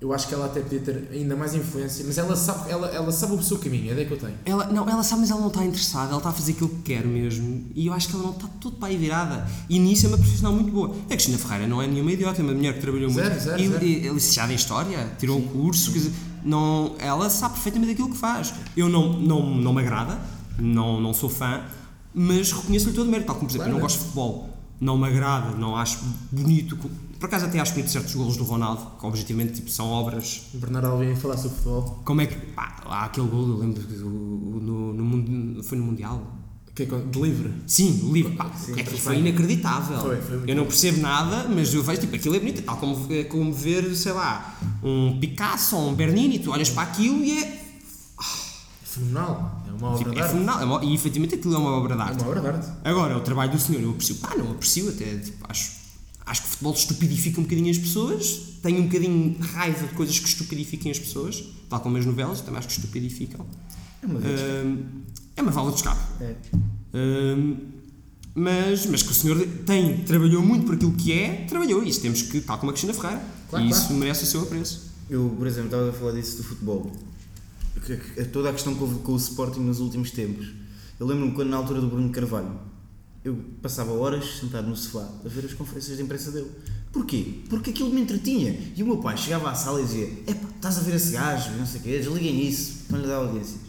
[0.05, 3.11] eu acho que ela até podia ter ainda mais influência, mas ela sabe, ela, ela
[3.11, 4.35] sabe o seu caminho, é ideia que eu tenho.
[4.45, 6.81] Ela, não, ela sabe, mas ela não está interessada, ela está a fazer aquilo que
[6.93, 7.65] quer mesmo.
[7.73, 9.47] E eu acho que ela não está tudo para aí virada.
[9.67, 10.95] E nisso é uma profissional muito boa.
[11.05, 13.43] A Cristina Ferreira não é nenhuma idiota, é uma mulher que trabalhou Zero, muito.
[13.43, 13.83] zero, e, zero.
[13.85, 16.11] e é licenciada em História, tirou um curso, quer dizer,
[16.43, 18.53] não, ela sabe perfeitamente aquilo que faz.
[18.77, 20.19] Eu não, não, não me agrada,
[20.59, 21.63] não, não sou fã,
[22.13, 23.25] mas reconheço-lhe todo o mérito.
[23.27, 23.91] Tal como, por exemplo, eu não Claro.
[23.93, 25.99] gosto de futebol, não me agrada, não acho
[26.31, 26.77] bonito.
[27.25, 30.89] Por acaso até acho bonito certos golos do Ronaldo, que objetivamente tipo, são obras Bernardo
[30.89, 32.01] Alvim a falar sobre futebol.
[32.05, 32.35] como é que.
[32.35, 36.21] Pá, há aquele gol, eu lembro que no, no, foi no Mundial.
[36.75, 37.51] Que é de livre.
[37.65, 38.35] Sim, o livro.
[38.35, 39.99] Pá, Sim, é que foi inacreditável.
[40.01, 42.61] Foi, foi eu não percebo nada, mas eu vejo, tipo, aquilo é bonito.
[42.61, 46.83] Tal como, é como ver, sei lá, um Picasso ou um Bernini, tu olhas para
[46.83, 47.43] aquilo e é.
[47.43, 49.63] É fenomenal.
[49.67, 50.31] É uma obra Tipo, de é arte.
[50.31, 50.61] fenomenal.
[50.61, 52.21] É uma- E efetivamente aquilo é uma obra de É arte.
[52.21, 52.67] uma obra de arte.
[52.83, 54.15] Agora, o trabalho do senhor eu aprecio.
[54.17, 55.05] Pá, não aprecio até.
[55.17, 55.71] Tipo, acho,
[56.25, 58.55] acho que o futebol estupidifica um bocadinho as pessoas.
[58.61, 62.57] Tenho um bocadinho raiva de coisas que estupidifiquem as pessoas, tal como as novelas, também
[62.57, 63.45] acho que estupidificam.
[64.01, 64.19] É uma.
[64.19, 64.83] Hum,
[65.35, 66.01] é uma válvula de escape.
[66.21, 66.35] É.
[68.33, 71.83] Mas, mas que o senhor tem, trabalhou muito por aquilo que é, trabalhou.
[71.83, 73.23] Isso temos que, tal como a Cristina Ferreira.
[73.49, 73.95] Claro, e isso claro.
[73.95, 74.91] merece o seu apreço.
[75.09, 76.91] Eu, por exemplo, estava a falar disso do futebol.
[78.33, 80.47] Toda a questão que houve com o Sporting nos últimos tempos.
[80.99, 82.59] Eu lembro-me quando, na altura do Bruno Carvalho,
[83.25, 86.51] eu passava horas sentado no sofá a ver as conferências de imprensa dele.
[86.93, 87.39] Porquê?
[87.49, 88.55] Porque aquilo me entretinha.
[88.75, 91.49] E o meu pai chegava à sala e dizia: Epá, estás a ver esse gajo,
[91.57, 93.61] não sei o quê, desliguem isso, para lhe dar audiências.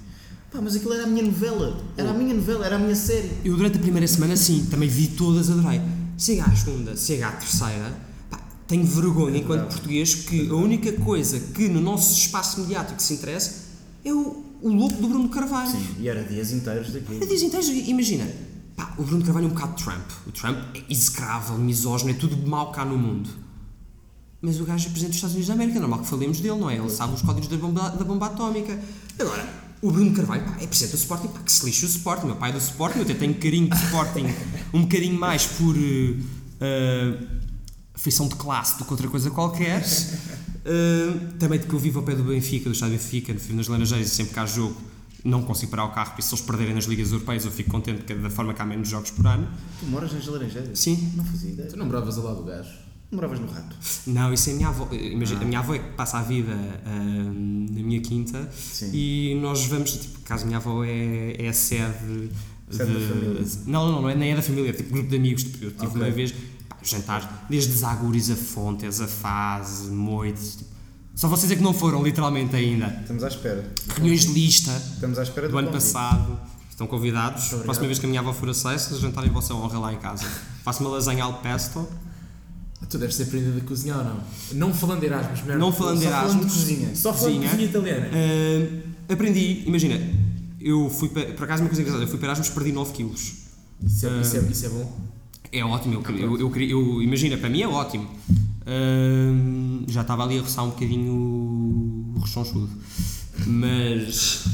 [0.52, 3.30] Pá, mas aquilo era a minha novela, era a minha novela, era a minha série.
[3.42, 5.80] Eu durante a primeira semana, sim, também vi todas, adorei.
[6.18, 7.98] Chega à segunda, chega à terceira,
[8.30, 8.38] pá,
[8.68, 9.74] tenho vergonha enquanto verdade.
[9.74, 13.64] português que a única coisa que no nosso espaço mediático se interessa
[14.04, 15.70] é o, o louco do Bruno Carvalho.
[15.70, 17.26] Sim, e era dias inteiros daquilo.
[17.26, 18.26] dizem, então, imagina,
[18.76, 20.10] pá, o Bruno Carvalho é um bocado Trump.
[20.26, 23.30] O Trump é execrável, misógino, é tudo mau cá no mundo.
[24.40, 26.58] Mas o gajo é presidente dos Estados Unidos da América, é normal que falemos dele,
[26.58, 26.76] não é?
[26.76, 28.78] Ele sabe os códigos da bomba, da bomba atómica.
[29.18, 29.48] Agora,
[29.80, 32.26] o Bruno Carvalho, pá, é presidente do Sporting, pá, que se lixe o Sporting.
[32.26, 34.26] Meu pai é do Sporting, eu até tenho carinho de Sporting,
[34.72, 36.16] um bocadinho mais por eh,
[36.60, 37.18] eh,
[37.94, 39.84] afeição de classe do que outra coisa qualquer.
[40.64, 43.68] Eh, também de que eu vivo ao pé do Benfica, do estado do Benfica, nas
[43.68, 44.76] Laranjeiras sempre há jogo
[45.26, 47.98] não consigo parar o carro, porque se eles perderem nas ligas europeias eu fico contente,
[47.98, 49.48] porque é da forma que há menos jogos por ano.
[49.80, 50.78] Tu moras nas Laranjeiras?
[50.78, 51.12] Sim.
[51.16, 51.68] Não fazia ideia.
[51.68, 52.70] Tu não bravas ao lado do gajo.
[53.10, 53.76] Moravas no rato.
[54.08, 54.88] Não, isso é a minha avó.
[54.92, 56.52] Imagina, a minha avó é que passa a vida
[56.84, 58.90] ah, na minha quinta Sim.
[58.92, 62.30] e nós vamos, tipo, caso a minha avó é, é a sede.
[62.68, 63.46] Sede da família.
[63.66, 65.44] Não, não, não é, nem é da família, é tipo grupo de amigos.
[65.44, 66.02] Tipo, eu tive Ok.
[66.02, 66.32] uma vez
[66.68, 70.56] pá, jantar desde Zagures a Fontes, a Fase, Moites.
[70.56, 70.75] Tipo,
[71.16, 72.86] Só vocês é que não foram, literalmente, ainda.
[73.00, 73.64] Estamos à espera.
[73.96, 75.82] Reuniões de lista Estamos à espera do ano convite.
[75.82, 76.38] passado.
[76.70, 77.48] Estão convidados.
[77.64, 79.98] Próxima vez que a minha avó for a Seixas, jantar em vossa honra lá em
[79.98, 80.26] casa.
[80.62, 81.88] Faço uma lasanha al pesto.
[82.90, 84.20] Tu deves ter aprendido a cozinhar ou não?
[84.52, 85.58] Não falando de Erasmus, merda.
[85.58, 86.52] Não falando de Só falando de Erasmus.
[86.54, 86.94] cozinha.
[86.94, 87.64] Só falando de Cozinha.
[87.64, 88.10] italiana.
[88.12, 89.98] Ah, aprendi, imagina,
[90.60, 93.32] eu fui para, por acaso uma coisa engraçada, eu fui para Erasmus perdi 9 quilos.
[93.82, 94.96] Isso é, isso, é, isso é bom.
[95.50, 98.06] É ótimo, eu, queria- eu, eu, eu- imagina, para mim é ótimo.
[99.86, 101.12] Já estava ali a roçar um bocadinho
[102.16, 102.70] o rechonchudo.
[103.46, 104.44] Mas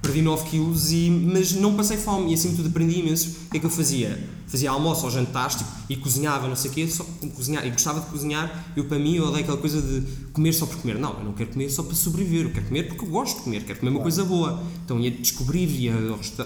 [0.00, 3.36] perdi 9 quilos e, mas não passei fome e acima de tudo aprendi imenso.
[3.46, 4.28] O que é que eu fazia?
[4.46, 8.00] Fazia almoço ou jantares tipo, e cozinhava, não sei o quê, só cozinhar, e gostava
[8.00, 8.72] de cozinhar.
[8.74, 10.00] Eu, para mim, eu odeio aquela coisa de
[10.32, 10.98] comer só por comer.
[10.98, 13.42] Não, eu não quero comer só para sobreviver, eu quero comer porque eu gosto de
[13.42, 14.62] comer, quero comer uma coisa boa.
[14.82, 15.92] Então ia descobrir, ia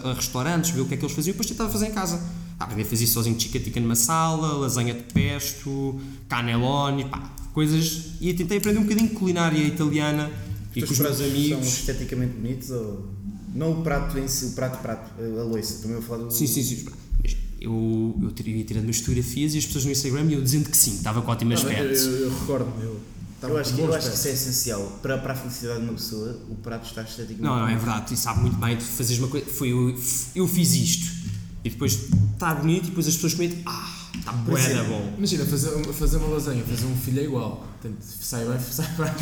[0.02, 2.20] a restaurantes, ver o que é que eles faziam e depois tentava fazer em casa.
[2.62, 8.12] Ah, aprendi a fazer sozinho chica tica numa sala, lasanha de pesto, cannelloni, pá, coisas.
[8.20, 10.30] E tentei aprender um bocadinho de culinária italiana
[10.74, 11.66] e Os com os meus pratos amigos.
[11.66, 13.08] são esteticamente bonitos ou...
[13.54, 15.82] Não o prato em si, o prato, prato, a loiça.
[15.82, 16.30] Também vou falar do...
[16.30, 16.86] Sim, sim, sim.
[17.60, 20.94] Eu, eu teria tirando umas fotografias e as pessoas no Instagram iam dizendo que sim,
[20.94, 21.82] estava com ótimo Não, aspecto.
[21.82, 22.84] eu, eu recordo-me.
[22.84, 23.00] Eu,
[23.42, 24.98] Eu acho, que, eu acho que isso é essencial.
[25.02, 28.06] Para, para a felicidade de uma pessoa, o prato está esteticamente Não, não, é verdade,
[28.06, 29.94] tu sabes muito bem, tu fazes uma coisa, foi eu,
[30.36, 31.22] eu fiz isto
[31.64, 35.14] e depois está bonito e depois as pessoas comem, ah, está bué bom.
[35.18, 37.66] Imagina, fazer, fazer uma lasanha, fazer um filho é igual.
[37.80, 39.12] Portanto, sai bem, sai bem.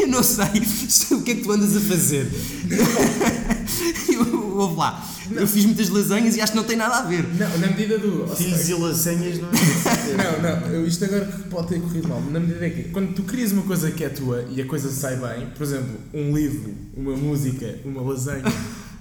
[0.00, 2.30] Eu não sei se- o que é que tu andas a fazer.
[4.12, 7.26] eu, ouve lá, eu fiz muitas lasanhas e acho que não tem nada a ver.
[7.34, 8.26] Não, na medida do.
[8.34, 9.52] Filhos e lasanhas não é?
[10.12, 13.50] Não, não, eu- isto agora pode ter corrido mal, na medida que quando tu crias
[13.52, 17.16] uma coisa que é tua e a coisa sai bem, por exemplo, um livro, uma
[17.16, 18.44] música, uma lasanha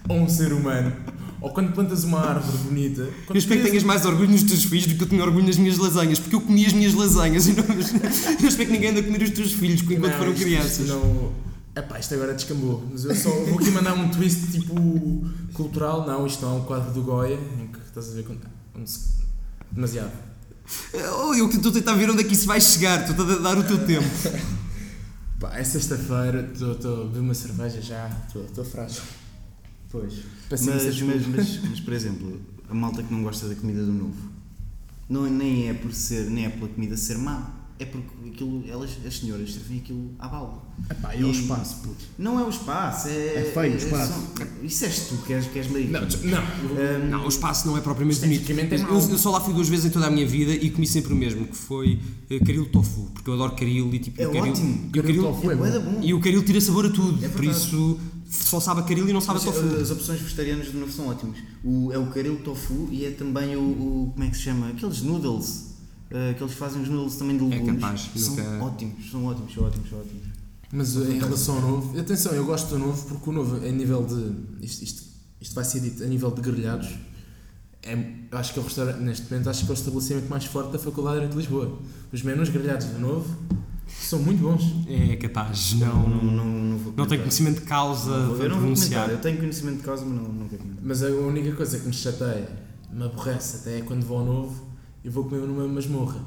[0.08, 0.94] ou um ser humano,
[1.42, 4.86] ou quando plantas uma árvore bonita, Eu espero que tenhas mais orgulho nos teus filhos
[4.88, 7.54] do que eu tenho orgulho nas minhas lasanhas, porque eu comi as minhas lasanhas e
[7.54, 7.64] não,
[8.42, 10.80] eu espero que ninguém ande a comer os teus filhos enquanto Não, foram isto- crianças.
[10.80, 11.52] Isto não...
[11.76, 14.76] Epá, isto agora descambou, mas eu só vou aqui mandar um twist tipo
[15.54, 16.06] cultural.
[16.06, 18.42] Não, isto não é um quadro do Goya, em que estás a ver quando.
[18.86, 19.22] se-
[19.72, 20.12] Demasiado.
[20.94, 23.36] Oh, eu que estou a tentar ver onde é que isso vai chegar, estou a
[23.38, 24.06] dar o teu tempo.
[25.40, 26.72] Pá, é sexta-feira, estou
[27.04, 29.02] a beber uma cerveja já, estou frágil.
[29.92, 30.14] Pois.
[30.50, 34.16] Mas, mas, mas, mas, por exemplo, a malta que não gosta da comida do novo,
[35.10, 38.92] não, nem é por ser, nem é pela comida ser má, é porque aquilo, elas,
[39.06, 40.62] as senhoras servem aquilo à bala.
[40.90, 42.06] Epá, e o espaço, puto.
[42.18, 43.12] Não é o espaço, é.
[43.38, 44.14] É feio o espaço.
[44.38, 45.92] só- isso és tu que és, que és marido.
[45.92, 46.38] Não, não.
[46.40, 48.50] Ahm, Não, o espaço não é propriamente bonito.
[48.52, 50.86] É Eu, eu só lá fui duas vezes em toda a minha vida e comi
[50.86, 52.00] sempre o mesmo, que foi
[52.30, 54.22] eh, caril tofu, porque eu adoro caril e tipo.
[54.22, 54.70] É o caril, ótimo.
[54.70, 56.00] E o Caril caril, tofu é da bom.
[56.04, 58.00] e o caril tira sabor a tudo, É por isso
[58.32, 59.76] só sabe a caril e não sabe a Mas, tofu.
[59.76, 61.38] As opções vegetarianas do novo são ótimas.
[61.64, 64.70] O, é o caril tofu e é também o, o- Como é que se chama?
[64.70, 65.68] Aqueles noodles.
[66.10, 67.74] eh, que eles fazem os noodles também de legumes.
[67.82, 70.24] capaz, São nunca- ótimos, são ótimos, são ótimos, são ótimos.
[70.74, 73.72] Mas uh, em relação ao novo, atenção, eu gosto do novo porque o novo, a
[73.72, 74.66] nível de.
[74.66, 75.04] Isto, isto,
[75.42, 76.88] isto vai ser dito, a nível de grelhados,
[77.84, 77.94] é,
[78.32, 80.72] eu acho que é o restaurante, neste momento, acho que é o estabelecimento mais forte
[80.72, 81.78] da Faculdade de de Lisboa.
[82.14, 83.36] Os menus grelhados do novo
[84.00, 84.64] são muito bons.
[84.88, 88.46] É capaz, não, não, não, não, vou não tenho conhecimento de causa Não vou- para
[88.46, 88.90] Eu não vou pronunciar.
[89.06, 89.10] comentar.
[89.12, 90.78] Eu tenho conhecimento de causa, mas não, não comentar.
[90.84, 92.50] Mas a única coisa que me chateia,
[92.92, 94.66] me aborrece até é quando vou ao novo
[95.04, 96.20] e vou comer numa masmorra.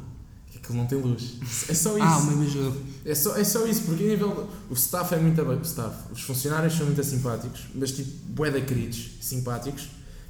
[0.50, 1.34] Que aquilo não tem luz.
[1.68, 2.06] É só isso.
[2.06, 4.48] Ah, mas eu- É só, é só isso, porque a nível.
[4.70, 5.58] O staff é muito bem.
[5.58, 9.88] O staff, os funcionários são muito simpáticos, mas tipo, bué de queridos, simpáticos.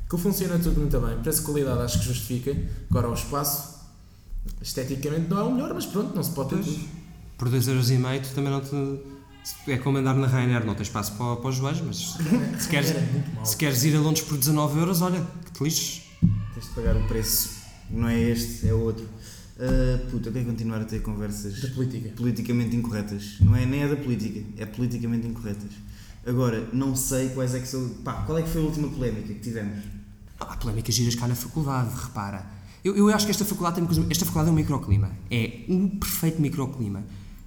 [0.09, 1.19] Que funciona tudo muito bem.
[1.19, 2.57] Preço e qualidade acho que justifica.
[2.91, 3.75] Agora, o espaço,
[4.61, 6.67] esteticamente não é o melhor, mas pronto, não se pode ter Pois.
[6.67, 6.89] tudo.
[7.39, 9.01] Por 2,5€ tu também não te.
[9.69, 12.17] É como andar na Ryanair, não tens espaço para, para os joelhos, mas
[12.63, 12.95] se queres,
[13.45, 16.03] se queres ir a Londres por 19€, olha, que te lixes.
[16.55, 17.51] Tens de pagar o preço.
[17.91, 19.07] Não é este, é outro.
[19.61, 22.09] Ah, puta, eu quero continuar a ter conversas Da política.
[22.17, 23.37] politicamente incorretas.
[23.41, 25.71] Não é nem é da política, é politicamente incorretas.
[26.27, 27.87] Agora, não sei quais é que são.
[28.03, 29.85] Pá, qual é que foi a última polémica que tivemos?
[30.41, 32.47] Não, há polémicas giras cá na faculdade, repara.
[32.83, 34.07] Eu, eu acho que esta faculdade tem uma coisa.
[34.11, 35.11] Esta faculdade é um microclima.
[35.31, 37.05] É um perfeito microclima.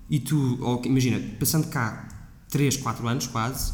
[0.09, 2.07] E tu, ó, imagina, passando cá
[2.49, 3.73] 3, 4 anos quase,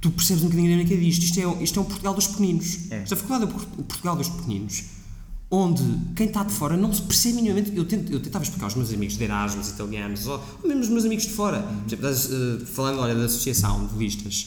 [0.00, 1.22] tu percebes um bocadinho a dinâmica disto.
[1.24, 2.90] Isto é, o- isto é um Portugal dos pequeninos.
[2.90, 2.98] É.
[3.02, 4.84] Esta faculdade é o Por- o Portugal dos pequeninos.
[5.54, 5.82] Onde
[6.16, 7.72] quem está de fora não se percebe minimamente.
[7.76, 10.88] Eu, tento, eu tentava explicar aos meus amigos de Erasmus, italianos, ou, ou mesmo os
[10.88, 11.60] meus amigos de fora.
[11.62, 14.46] Por exemplo, das, eh, falando olha, da associação de listas,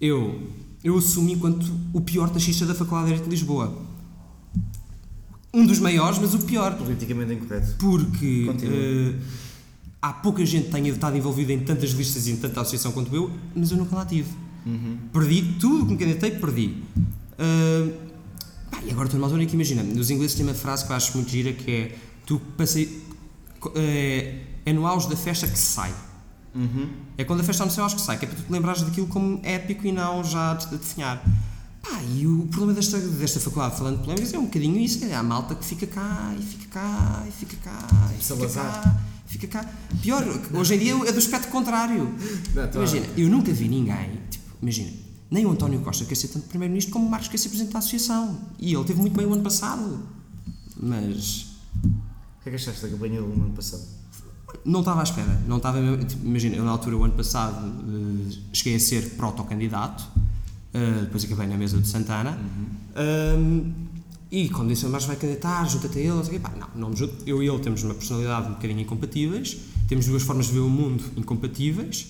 [0.00, 0.40] eu,
[0.84, 3.76] eu assumi enquanto o pior taxista da Faculdade de Direito de Lisboa.
[5.52, 6.76] Um dos maiores, mas o pior.
[6.76, 7.74] Politicamente incorreto.
[7.78, 8.76] Porque Continua.
[8.76, 9.14] eh,
[10.08, 13.14] há pouca gente que tenha estado envolvida em tantas listas e em tanta associação quanto
[13.14, 14.30] eu, mas eu nunca lá tive.
[15.12, 16.82] Perdi tudo o que me candidatei, perdi.
[17.38, 17.88] Ah,
[18.70, 20.92] pá, e agora estou numa altura em que imagina, os ingleses têm uma frase que
[20.92, 23.02] eu acho muito gira que é tu passei
[23.74, 25.92] é, é no auge da festa que sai.
[26.54, 26.88] Uhum.
[27.18, 28.82] É quando a festa ao Museu acho que sai, que é para tu te lembrares
[28.82, 31.22] daquilo como épico e não já de, de definhar.
[31.82, 35.14] Pá, e o problema desta, desta faculdade, falando de polémicas, é um bocadinho isso, é
[35.14, 38.82] a malta que fica cá, e fica cá, e fica cá, e fica Salazar.
[38.82, 38.96] cá,
[39.26, 39.70] fica cá.
[40.02, 40.24] Pior,
[40.54, 42.14] hoje em dia é do aspecto contrário.
[42.54, 42.78] Não, tá.
[42.78, 44.90] Imagina, eu nunca vi ninguém, tipo, imagina,
[45.30, 47.78] nem o António Costa quer ser tanto Primeiro-Ministro como o Marcos quer ser Presidente da
[47.80, 48.38] Associação.
[48.58, 50.00] E ele teve muito bem o ano passado.
[50.80, 51.46] Mas
[51.84, 53.82] O que é que achaste da campanha do ano passado?
[54.64, 55.40] não estava à espera.
[55.46, 60.04] Não estava, tipo, imagina, eu na altura, o ano passado, eh, cheguei a ser protocandidato,
[60.72, 62.38] eh, depois acabei na mesa de Santana.
[62.94, 63.72] Ahm,
[64.30, 66.96] e quando disse, mas vai candidatar, junta-te a ele, não sei pá, não, não me
[66.96, 67.14] junto.
[67.26, 69.56] Eu e ele temos uma personalidade um bocadinho incompatíveis,
[69.88, 72.08] temos duas formas de ver o mundo incompatíveis,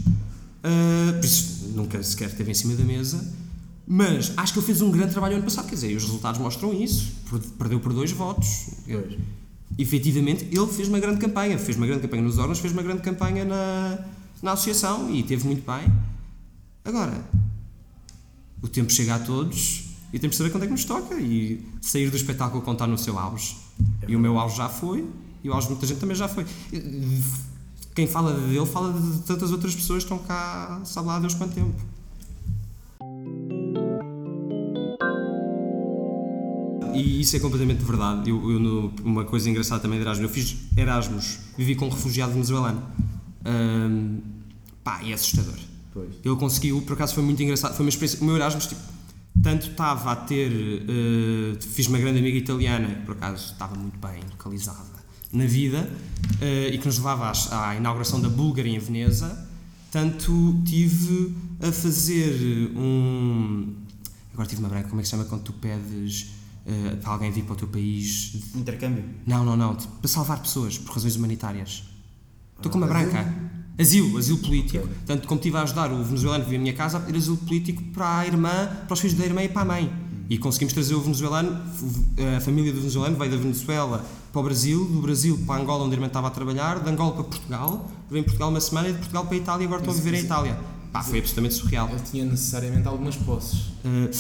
[0.64, 3.34] ah, por isso nunca sequer esteve em cima da mesa.
[3.88, 6.40] Mas acho que ele fez um grande trabalho ano passado, quer dizer, e os resultados
[6.40, 7.12] mostram isso.
[7.30, 8.70] Per- Perdeu por dois votos.
[8.84, 9.16] Pois.
[9.78, 11.56] Efetivamente, ele fez uma grande campanha.
[11.56, 13.98] Fez uma grande campanha nos órgãos, fez uma grande campanha na,
[14.42, 15.86] na associação e teve muito bem.
[16.84, 17.24] Agora,
[18.60, 21.64] o tempo chega a todos e temos de saber quando é que nos toca e
[21.80, 23.57] sair do espetáculo quando está no seu auge.
[24.09, 25.04] E o meu auge já foi
[25.44, 26.46] e o auge de muita gente também já foi.
[27.94, 31.54] Quem fala dele fala de tantas outras pessoas que estão cá, sabe lá Deus quanto
[31.54, 31.74] tempo.
[36.94, 38.30] E isso é completamente verdade.
[38.30, 41.90] Eu, eu no- uma coisa engraçada também de Erasmus, eu fiz Erasmus, vivi com um
[41.90, 42.82] refugiado venezuelano.
[43.44, 44.18] Ahm,
[44.82, 45.54] pá, é assustador.
[45.92, 46.09] Pois.
[46.24, 48.80] Ele conseguiu, por acaso foi muito engraçado, foi uma experiência, o meu Erasmus, tipo,
[49.43, 53.99] tanto estava a ter, eh, fiz uma grande amiga italiana, que por acaso estava muito
[53.99, 54.97] bem localizada
[55.32, 55.89] na vida,
[56.41, 59.47] eh, e que nos levava às- à, inauguração da Búlgara em Veneza,
[59.91, 63.74] tanto tive a fazer um,
[64.32, 66.30] agora tive uma branca, como é que se chama quando tu pedes
[66.66, 68.34] eh, para alguém vir para o teu país?
[68.55, 69.05] Intercâmbio?
[69.26, 71.84] Não, não, não, para salvar pessoas por razões humanitárias.
[72.57, 73.45] Estou com uma Ah, branca.
[73.79, 74.89] Asilo, asilo político.
[75.05, 77.37] Tanto como estive a ajudar o venezuelano que vivia na minha casa a pedir asilo
[77.37, 79.93] político para a irmã, para os filhos da irmã e para a mãe.
[80.29, 81.61] E conseguimos trazer o venezuelano,
[82.37, 85.93] a família do venezuelano veio da Venezuela para o Brasil, do Brasil para Angola, onde
[85.93, 88.93] a irmã estava a trabalhar, de Angola para Portugal, veio em Portugal uma semana e
[88.93, 90.59] de Portugal para a Itália e agora estão a viver em Itália.
[90.93, 91.89] Pá, foi absolutamente surreal.
[91.91, 93.59] Ele tinha necessariamente algumas posses.
[93.84, 94.11] Uh,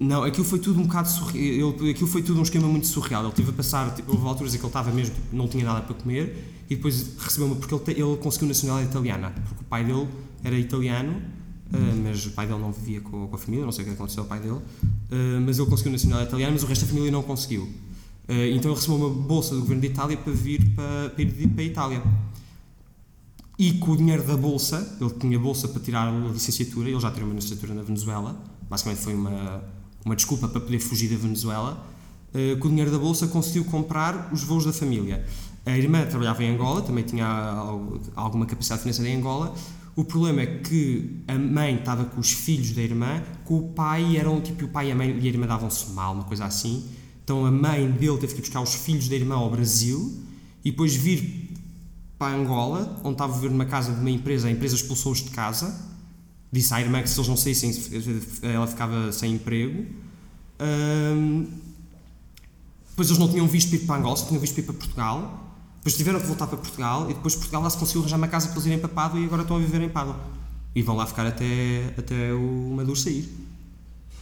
[0.00, 1.74] não, aquilo foi tudo um bocado surreal.
[1.78, 3.24] Ele, aquilo foi tudo um esquema muito surreal.
[3.24, 5.64] Ele teve a passar, tipo, houve alturas em que ele estava mesmo, tipo, não tinha
[5.64, 9.62] nada para comer e depois recebeu uma, porque ele, te- ele conseguiu nacionalidade italiana, porque
[9.62, 10.08] o pai dele
[10.42, 13.84] era italiano, uh, mas o pai dele não vivia com, com a família, não sei
[13.84, 14.62] o que aconteceu ao pai dele, uh,
[15.44, 17.62] mas ele conseguiu nacionalidade italiana, mas o resto da família não conseguiu.
[17.62, 21.48] Uh, então ele recebeu uma bolsa do governo de Itália para vir para, para ir
[21.48, 22.02] para a Itália.
[23.58, 27.10] E com o dinheiro da bolsa, ele tinha bolsa para tirar a licenciatura, ele já
[27.10, 28.36] tirou uma licenciatura na Venezuela,
[28.68, 29.64] basicamente foi uma,
[30.04, 31.86] uma desculpa para poder fugir da Venezuela.
[32.34, 35.24] Eh, com o dinheiro da bolsa conseguiu comprar os voos da família.
[35.64, 39.54] A irmã trabalhava em Angola, também tinha al- alguma capacidade financeira em Angola.
[39.96, 44.18] O problema é que a mãe estava com os filhos da irmã, com o pai
[44.18, 46.84] eram tipo o pai e a mãe e a irmã davam-se mal, uma coisa assim.
[47.24, 50.12] Então a mãe dele teve que buscar os filhos da irmã ao Brasil
[50.62, 51.45] e depois vir
[52.18, 55.30] para Angola, onde estava a viver numa casa de uma empresa, a empresa expulsou-os de
[55.30, 55.78] casa,
[56.50, 57.70] disse à irmã que se eles não saíssem,
[58.42, 59.84] ela ficava sem emprego.
[60.58, 61.44] Ahm,
[62.90, 65.42] depois eles não tinham visto para ir para Angola, só tinham visto ir para Portugal.
[65.78, 68.46] Depois tiveram que voltar para Portugal e depois Portugal lá se conseguiu arranjar uma casa
[68.48, 70.18] para eles irem para Pádua e agora estão a viver em Pádua.
[70.74, 73.28] E vão lá ficar até, até o Maduro sair.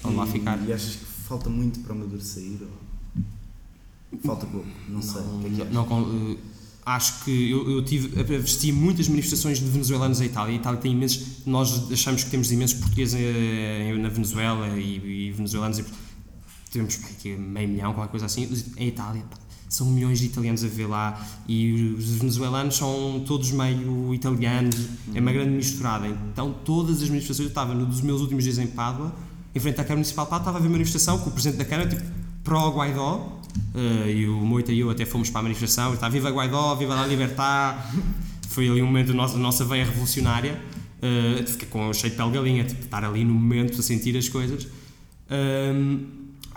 [0.03, 0.61] Vão lá E- ficar.
[0.67, 2.59] E achas que falta muito para o Maduro sair?
[2.61, 4.21] Ou...
[4.25, 5.21] Falta pouco, não, sei.
[5.23, 5.65] O que é?
[5.67, 6.37] Não, não,
[6.85, 10.53] acho que eu, eu tive, assisti muitas manifestações de venezuelanos em Itália.
[10.53, 11.45] A Itália tem imensos.
[11.47, 15.79] Nós achamos que temos imensos portugueses eh, na Venezuela e, e venezuelanos.
[15.79, 15.85] E,
[16.71, 18.49] temos aqui meio milhão, qualquer coisa assim.
[18.77, 19.37] Em Itália, pá,
[19.69, 24.77] são milhões de italianos a ver lá e os venezuelanos são todos meio italianos,
[25.15, 26.07] é uma grande misturada.
[26.07, 29.15] Então, todas as manifestações, eu estava nos meus últimos dias em Pádua,
[29.55, 32.03] em frente à Câmara Municipal estava a ver manifestação com o Presidente da Câmara, tipo,
[32.43, 33.41] pró-Guaidó,
[33.75, 36.75] eh, e o Moita e eu até fomos para a manifestação, e está viva Guaidó,
[36.75, 37.77] viva la libertad,
[38.49, 40.61] foi ali um momento da nossa, nossa veia revolucionária,
[41.03, 44.29] eh, fiquei com cheio de pele galinha, tipo, estar ali no momento a sentir as
[44.29, 44.67] coisas.
[45.31, 46.05] Ahm,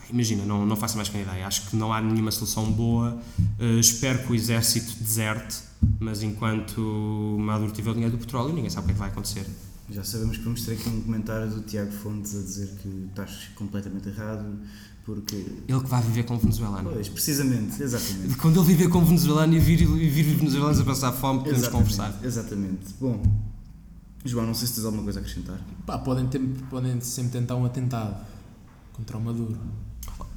[0.09, 3.17] imagina, não, não faço mais que uma ideia, acho que não há nenhuma solução boa,
[3.59, 5.57] Eh, espero que o exército deserte,
[5.99, 6.79] mas enquanto
[7.39, 9.45] Maduro tiver o dinheiro do petróleo, ninguém sabe o que é que vai acontecer.
[9.89, 13.49] Já sabemos que vamos ter aqui um comentário do Tiago Fontes a dizer que estás
[13.55, 14.45] completamente errado,
[15.07, 15.37] porque.
[15.37, 16.91] Ele que vai viver como venezuelano.
[16.91, 18.35] Pois, precisamente, exatamente.
[18.35, 21.59] Quando ele viver como venezuelano e vir, e vir os venezuelanos a passar fome, podemos
[21.59, 22.25] Exatamente, conversar.
[22.25, 22.93] Exatamente.
[22.99, 23.23] Bom,
[24.25, 25.65] João, não sei se tens alguma coisa a acrescentar.
[25.85, 28.17] Pá, podem, ter, podem sempre tentar um atentado
[28.91, 29.57] contra o Maduro.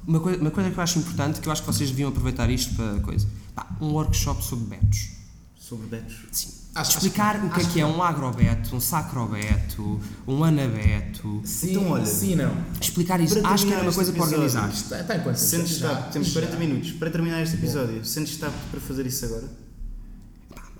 [0.07, 2.49] Uma coisa, uma coisa que eu acho importante, que eu acho que vocês deviam aproveitar
[2.49, 3.27] isto para coisa.
[3.53, 5.09] Pá, um workshop sobre betos.
[5.57, 6.15] Sobre betos.
[6.31, 6.60] Sim.
[6.73, 11.41] Acho- Explicar acho- o que é que é um agrobeto, um sacrobeto, um anabeto.
[11.43, 12.55] Sim, Então, olha, sim, não.
[12.79, 13.41] Explicar isso.
[13.41, 14.69] Para Acho que era uma coisa para organizar.
[14.69, 15.35] Está, está em?
[15.35, 16.33] Sentes Já- temos já.
[16.41, 16.91] 40 minutos.
[16.93, 19.49] Para terminar este episódio, sentes-te apto para fazer isso agora?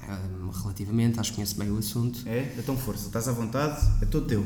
[0.08, 0.18] Ah,
[0.64, 2.22] Relativamente, acho que conheço bem o assunto.
[2.26, 2.54] É?
[2.58, 4.46] Então força, estás à vontade, é todo teu.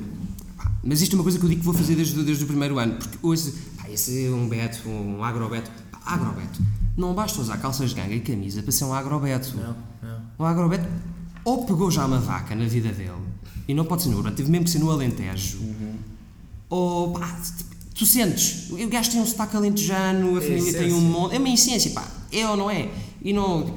[0.57, 2.47] Pá, Mas isto é uma coisa que eu digo que vou fazer desde, desde o
[2.47, 5.69] primeiro ano, porque hoje, pá, esse é um beto, um agrobeto.
[5.91, 6.61] Pá, agrobeto.
[6.97, 9.55] Não basta usar calças de ganga e camisa para ser um agrobeto.
[9.57, 10.21] Não, não.
[10.39, 10.87] Um agrobeto
[11.45, 13.11] ou pegou já uma vaca na vida dele,
[13.67, 15.59] e não pode ser no urbano, teve mesmo que ser no Alentejo,
[16.69, 17.39] ou pá,
[17.93, 20.95] tu sentes, o gajo tem um sotaque alentejano, a É família tem essência.
[20.95, 22.91] um monte, é uma essência, pá, é ou não é?
[23.21, 23.73] E não,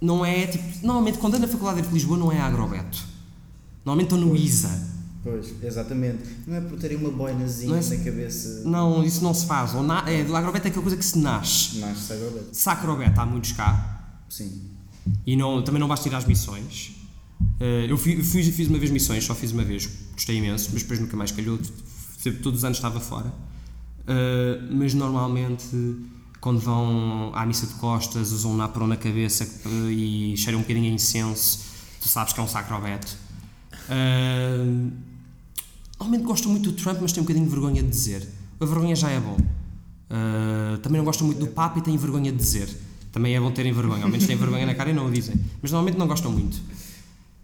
[0.00, 2.98] não é, tipo, normalmente quando ando na faculdade de Lisboa não é agrobeto.
[3.84, 4.92] Normalmente estou no ISA.
[5.24, 6.22] Pois, exatamente.
[6.46, 8.62] Não é por terem uma boinazinha é- na cabeça.
[8.64, 9.74] Não, isso não se faz.
[9.74, 11.78] Ou na, é, agrobeto é aquela coisa que se nasce.
[11.78, 12.44] Nasce agora.
[12.52, 14.18] Sacrobeto há muitos cá.
[14.28, 14.62] Sim.
[15.26, 16.92] E não, também não basta ir às missões.
[17.60, 21.00] Eh, eu fui- fiz uma vez missões, só fiz uma vez, gostei imenso, mas depois
[21.00, 21.58] nunca mais calhou,
[22.42, 23.32] todos os anos estava fora.
[24.06, 25.64] Eh, mas normalmente,
[26.40, 30.62] quando vão à missa de costas, usam um napron na cabeça eh, e cheiram um
[30.62, 31.60] bocadinho a incenso,
[32.00, 33.16] tu sabes que é um sacrobeto.
[35.98, 38.28] Normalmente gostam muito do Trump, mas têm um bocadinho de vergonha de dizer.
[38.60, 39.36] A vergonha já é bom.
[40.10, 42.68] Uh, também não gostam muito do Papa e têm vergonha de dizer.
[43.12, 45.34] Também é bom terem vergonha, ao menos têm vergonha na cara e não o dizem.
[45.60, 46.58] Mas normalmente não gostam muito.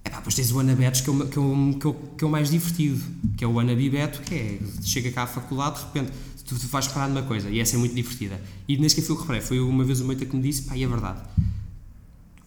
[0.04, 2.24] Epá, depois tens o Anabetos, que é, o, que, é o, que, é o, que
[2.24, 3.02] é o mais divertido,
[3.36, 6.10] que é o Anabibeto, que é, chega cá à faculdade, de repente,
[6.46, 8.40] tu, tu vais reparar numa coisa, e essa é muito divertida.
[8.66, 10.62] E nem sequer foi o que reparei, foi uma vez o Meita que me disse,
[10.62, 11.20] pá, e é verdade.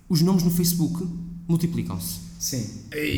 [0.10, 1.08] Os nomes no Facebook
[1.48, 2.20] multiplicam-se.
[2.40, 2.68] Sim.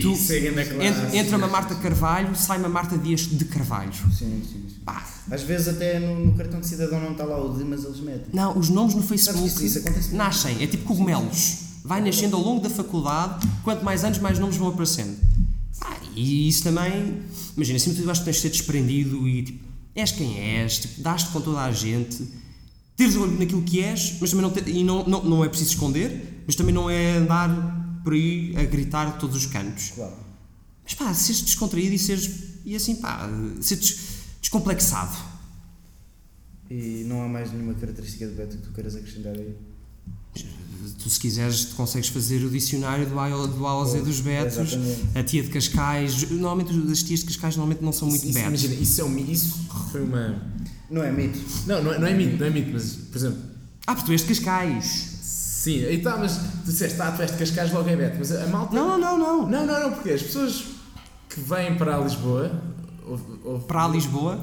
[0.01, 0.85] Tu- é grande classe.
[0.85, 3.93] Entra, entra uma Marta Carvalho, sai uma Marta Dias de Carvalho.
[3.93, 4.72] Sim, sim, sim.
[4.85, 7.83] Pá, Às vezes até no, no cartão de cidadão não está lá o de, mas
[7.85, 8.27] eles metem.
[8.33, 11.57] Não, os nomes no Facebook isso- isso acontece nascem, é tipo cogumelos.
[11.85, 15.17] Vai nascendo ao longo da faculdade, quanto mais anos, mais nomes vão aparecendo.
[15.81, 17.21] Ah, e isso também,
[17.55, 19.63] imagina, acima de tudo, acho que tens de ser desprendido e tipo,
[19.95, 22.25] és quem és, tipo, dás-te com toda a gente,
[22.95, 25.71] teres olho naquilo que és, mas também não, ter- e não, não, não é preciso
[25.71, 29.91] esconder, mas também não é andar por aí a gritar a todos os cantos.
[29.95, 30.13] Claro.
[30.83, 32.29] Mas pá, seres descontraído e seres,
[32.65, 33.29] e assim pá,
[33.61, 33.97] seres
[34.43, 35.15] descomplexado.
[36.69, 39.55] E não há mais nenhuma característica de Beto que tu queiras acrescentar aí.
[41.01, 44.19] Tu, se quiseres, tu consegues fazer o dicionário do A do A ao Z dos
[44.19, 44.57] betos.
[44.57, 45.17] Exatamente.
[45.17, 46.29] A tia de Cascais.
[46.31, 48.63] Normalmente, as tias de Cascais normalmente não são muito Isso- betos.
[48.63, 50.41] Imagina, isso é um Isso foi uma.
[50.89, 51.39] Não é mito.
[51.67, 53.39] Não, não é, não é mito, não é mito, mas, por exemplo,
[53.87, 54.85] Ah, porque tu és de Cascais.
[55.21, 58.31] sim, aí está, mas tu disseste, ah, tu és de Cascais logo é Beto, mas
[58.31, 58.75] a, a malta.
[58.75, 59.49] Não, não, não, não.
[59.49, 60.65] Não, não, não, porque as pessoas
[61.29, 62.72] que vêm para Lisboa.
[63.07, 64.39] Ou, ou, Para a Lisboa.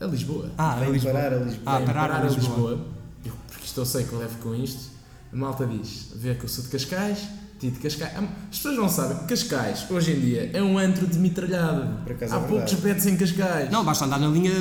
[0.00, 0.50] A Lisboa.
[0.56, 1.12] Ah, a Lisboa.
[1.12, 1.62] parar a Lisboa.
[1.66, 2.80] Ah, Vêm parar a Lisboa.
[3.24, 4.90] eu, porque isto eu sei que levo com isto.
[5.32, 7.18] A malta diz, vê que eu sou de Cascais,
[7.58, 8.12] tia de Cascais.
[8.16, 11.98] Ah, As pessoas não sabem que Cascais, hoje em dia, é um antro de mitralhada.
[12.02, 13.70] Por acaso Há é poucos betos em Cascais.
[13.70, 14.52] Não, basta andar na linha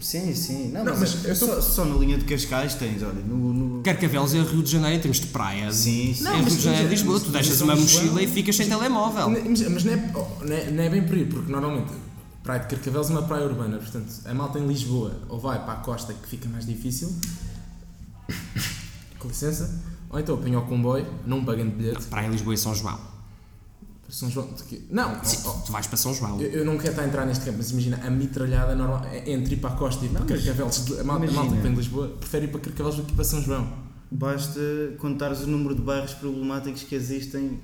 [0.00, 0.68] Sim, sim.
[0.70, 3.52] Não, Não, mas, mas eu tô- só, só na linha de Cascais tens, olha, no.
[3.52, 3.82] no...
[3.82, 5.72] Carcavelos e Rio de Janeiro em termos de praia.
[5.72, 6.20] Sim, sim.
[6.20, 8.54] Em Não, Rio mas- de Janeiro e mas- Lisboa, tu deixas uma mochila e ficas
[8.54, 9.28] sem telemóvel.
[9.28, 9.96] Mas, mas não, é,
[10.46, 11.88] não, é, não é bem por aí, porque normalmente
[12.48, 15.74] Praia de Carcavelos é uma praia urbana, portanto a malta em Lisboa ou vai para
[15.74, 17.14] a costa que fica mais difícil,
[19.18, 19.78] com licença,
[20.08, 22.98] ou então apanha o comboio, não pagando bilhete, Praia em Lisboa e São João.
[24.02, 24.48] para São João.
[24.88, 26.40] Não, Sim, oh, oh, tu vais para São João.
[26.40, 29.30] eu, eu não quero estar a entrar neste campo, mas imagina a mitralhada normal, é
[29.30, 30.98] entre ir para a costa e ir para Carcavelos.
[30.98, 33.14] A malta, a malta que vem de Lisboa prefere ir para Carcavelos do que ir
[33.14, 33.70] para São João.
[34.10, 34.58] Basta
[34.96, 37.60] contares o número de bairros problemáticos que existem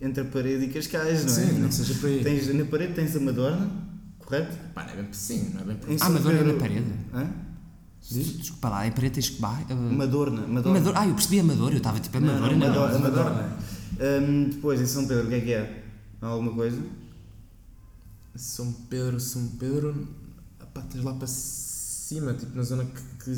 [0.00, 1.46] entre a parede e Cascais, não é?
[1.48, 2.22] Sim, não seja por aí.
[2.22, 3.92] Tens, na parede tens a Madorna,
[4.26, 4.56] correto?
[4.74, 5.90] Pá, não é bem sim, não é bem por.
[5.90, 6.92] Em Ah, Madorna é na parede.
[7.12, 7.30] Hã?
[8.10, 9.64] Desculpa lá, é parede tens que bar.
[9.70, 10.92] uh, Madorna, Madorna.
[10.94, 12.66] Ah, eu percebi Amador, eu estava tipo Não, Amador não, não.
[12.68, 12.98] Madorna.
[12.98, 13.30] Madorna.
[13.30, 13.56] Madorna.
[14.26, 15.84] Hum, depois, em São Pedro, o que é que é?
[16.20, 16.78] Há alguma coisa?
[18.36, 20.08] São Pedro, São Pedro,
[20.74, 23.24] pá, tens lá para cima, tipo na zona que.
[23.24, 23.30] que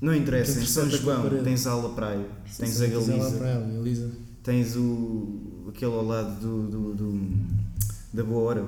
[0.00, 2.26] Não interessa, Quem em São a João tens a Ala Praia,
[2.58, 4.10] tens a Galiza, Galiza.
[4.42, 7.46] tens o, aquele ao lado do, do, do-
[8.12, 8.66] da Boa Hora,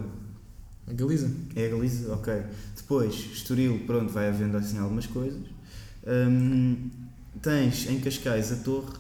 [0.89, 1.31] A Galiza?
[1.55, 2.13] é a Galiza?
[2.13, 2.33] Ok.
[2.77, 5.41] Depois, Estoril, pronto, vai havendo assim algumas coisas.
[6.07, 6.91] Hum,
[7.41, 8.93] tens em Cascais a Torre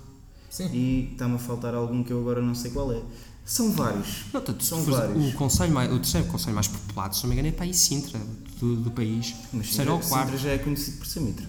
[0.49, 0.71] Sim.
[0.73, 3.03] e está-me a faltar algum que eu agora não sei qual é.
[3.45, 4.27] São vários.
[4.33, 5.35] Não, tanto, São vários.
[5.35, 7.75] O, conselho mais, o terceiro conselho mais populado, se não me engano, é para aí
[7.75, 8.21] Sintra,
[8.61, 9.35] do, do país.
[9.53, 10.01] Mas Sintra.
[10.01, 11.49] Sintra já é conhecido por ser Mitra.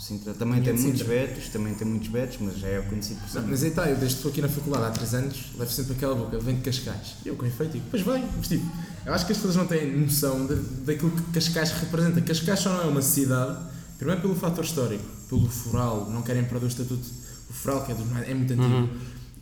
[0.00, 1.14] Sintra também tem muitos Sintra.
[1.14, 3.50] betos, também tem muitos betos, mas já é conhecido por Não, Mitra.
[3.50, 5.92] mas aí está, eu desde que estou aqui na faculdade há 3 anos, levo sempre
[5.92, 7.14] aquela boca, vem de Cascais.
[7.24, 8.64] E eu com efeito digo, pois vem, mas tipo,
[9.04, 12.20] eu acho que as pessoas não têm noção de, daquilo que Cascais representa.
[12.22, 13.58] Cascais só não é uma cidade,
[13.98, 17.06] primeiro pelo fator histórico, pelo foral, não querem perder o estatuto,
[17.50, 18.68] o foral que é, dos mais- é muito antigo.
[18.68, 18.88] Uhum.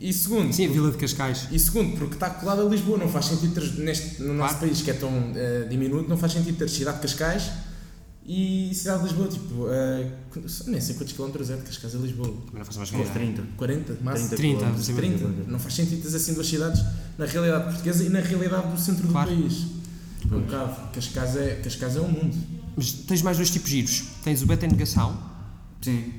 [0.01, 1.49] E segundo, Sim, a Vila de Cascais.
[1.51, 4.67] e segundo, porque está colado a Lisboa, não faz sentido ter, neste, no nosso Claro.
[4.67, 7.51] país que é tão eh, diminuto, não faz sentido ter cidade de Cascais
[8.31, 10.13] e cidade de Lisboa, tipo, eh,
[10.67, 12.35] nem sei quantos quilómetros é de Cascais a Lisboa.
[12.53, 13.07] Não faço mais ideia.
[13.09, 13.43] 30.
[13.57, 13.99] 40?
[14.03, 14.29] Máximo?
[14.37, 14.95] 30, 30 sim.
[14.95, 15.27] 30.
[15.47, 16.85] Não faz sentido teres assim duas cidades
[17.17, 19.31] na realidade portuguesa e na realidade do centro Claro.
[19.35, 19.67] do país.
[20.31, 20.93] É um bocado.
[20.93, 22.37] Cascais é, Cascais é um mundo.
[22.77, 24.05] Mas tens mais dois tipos de giros.
[24.23, 25.17] Tens o beta em negação,
[25.81, 26.13] Sim,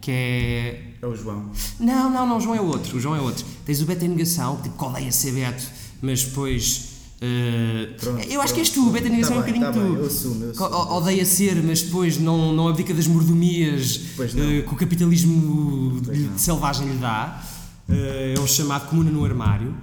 [0.00, 0.92] que é.
[1.02, 1.50] é o João.
[1.80, 2.96] Não, não, não, o João é outro.
[2.96, 3.44] O João é outro.
[3.64, 5.64] Tens o beta em negação, que tipo, que odeia ser beto,
[6.00, 6.95] mas depois.
[7.20, 8.84] Eh, Pronto, eu acho que és pronto.
[8.86, 10.00] tu, o beta em negação Tá é um bem, bocadinho tá bem, tu.
[10.02, 10.92] Eu assumo, eu assumo.
[10.96, 16.00] Odeia ser, mas depois não, não abdica das mordomias eh, que o capitalismo
[16.36, 17.42] selvagem lhe dá.
[17.88, 19.74] Eh, é o chamado comuna no armário.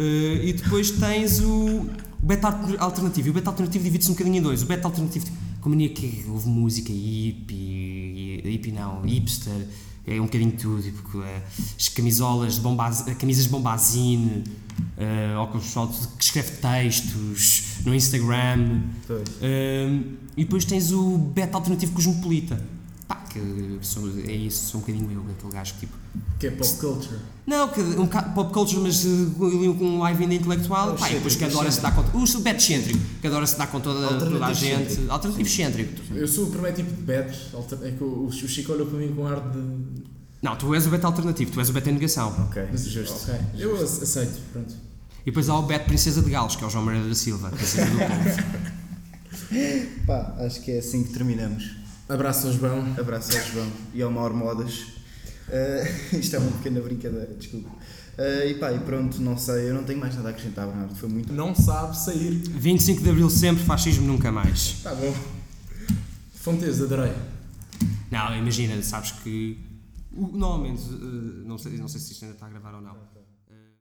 [0.00, 1.84] E depois tens o,
[2.22, 3.28] beta alter- alternativo.
[3.28, 4.62] E o beta alternativo divide-se um bocadinho em dois.
[4.62, 5.26] O beta alternativo,
[5.60, 9.66] com a mania que houve música hippie, hippie não, hipster,
[10.08, 10.82] é um bocadinho tudo.
[10.82, 11.42] Tipo, eh,
[11.76, 14.44] as camisolas de bombaz, camisas de bombazine,
[14.96, 18.82] eh, com o pessoal que escreve textos no Instagram.
[19.42, 22.62] Um, e depois tens o beta alternativo cosmopolita.
[23.06, 23.40] Pá, que
[23.82, 26.07] sou, é isso, sou um bocadinho eu, aquele gajo que tipo.
[26.38, 27.16] Que é pop culture.
[27.46, 29.30] Não, que um bocado pop culture, mas uh,
[29.78, 30.94] com um live ainda intelectual.
[30.94, 32.16] Pá, e depois que adora se dar conta.
[32.16, 34.82] O beta excêntrico, que adora se dar com toda, toda a gente.
[34.82, 35.12] excêntrico.
[35.12, 35.92] Alternativo excêntrico.
[36.14, 37.14] Eu sou o primeiro tipo de
[37.54, 39.58] alter- É que o, o Chico olhou para mim com ar de.
[40.42, 42.28] Não, tu és o beta alternativo, tu és o beta em negação.
[42.48, 43.14] Ok, justo.
[43.30, 44.38] Ok, eu ace- aceito.
[44.52, 44.74] Pronto.
[45.22, 47.48] E depois há o beta princesa de Gales, que é o João Moreira da Silva,
[47.50, 48.68] princesa do povo.
[50.06, 51.70] Pá, acho que é assim que terminamos.
[52.08, 52.94] Abraço ao João.
[52.98, 54.84] Abraço ao João e ao Mauro Modas.
[55.48, 57.68] Uh, isto é uma pequena brincadeira, desculpa.
[57.70, 60.94] Uh, e pá, e pronto, não sei, eu não tenho mais nada a acrescentar, Bernardo.
[60.94, 61.32] Foi muito.
[61.32, 62.30] Não sabe sair.
[62.32, 64.80] 25 de Abril sempre, fascismo nunca mais.
[64.82, 65.14] Tá bom.
[66.34, 67.12] Fonteza, adorei.
[68.10, 69.58] Não, imagina, sabes que.
[70.12, 72.96] o- Normalmente, uh, não sei, não sei se isto ainda está a gravar ou não.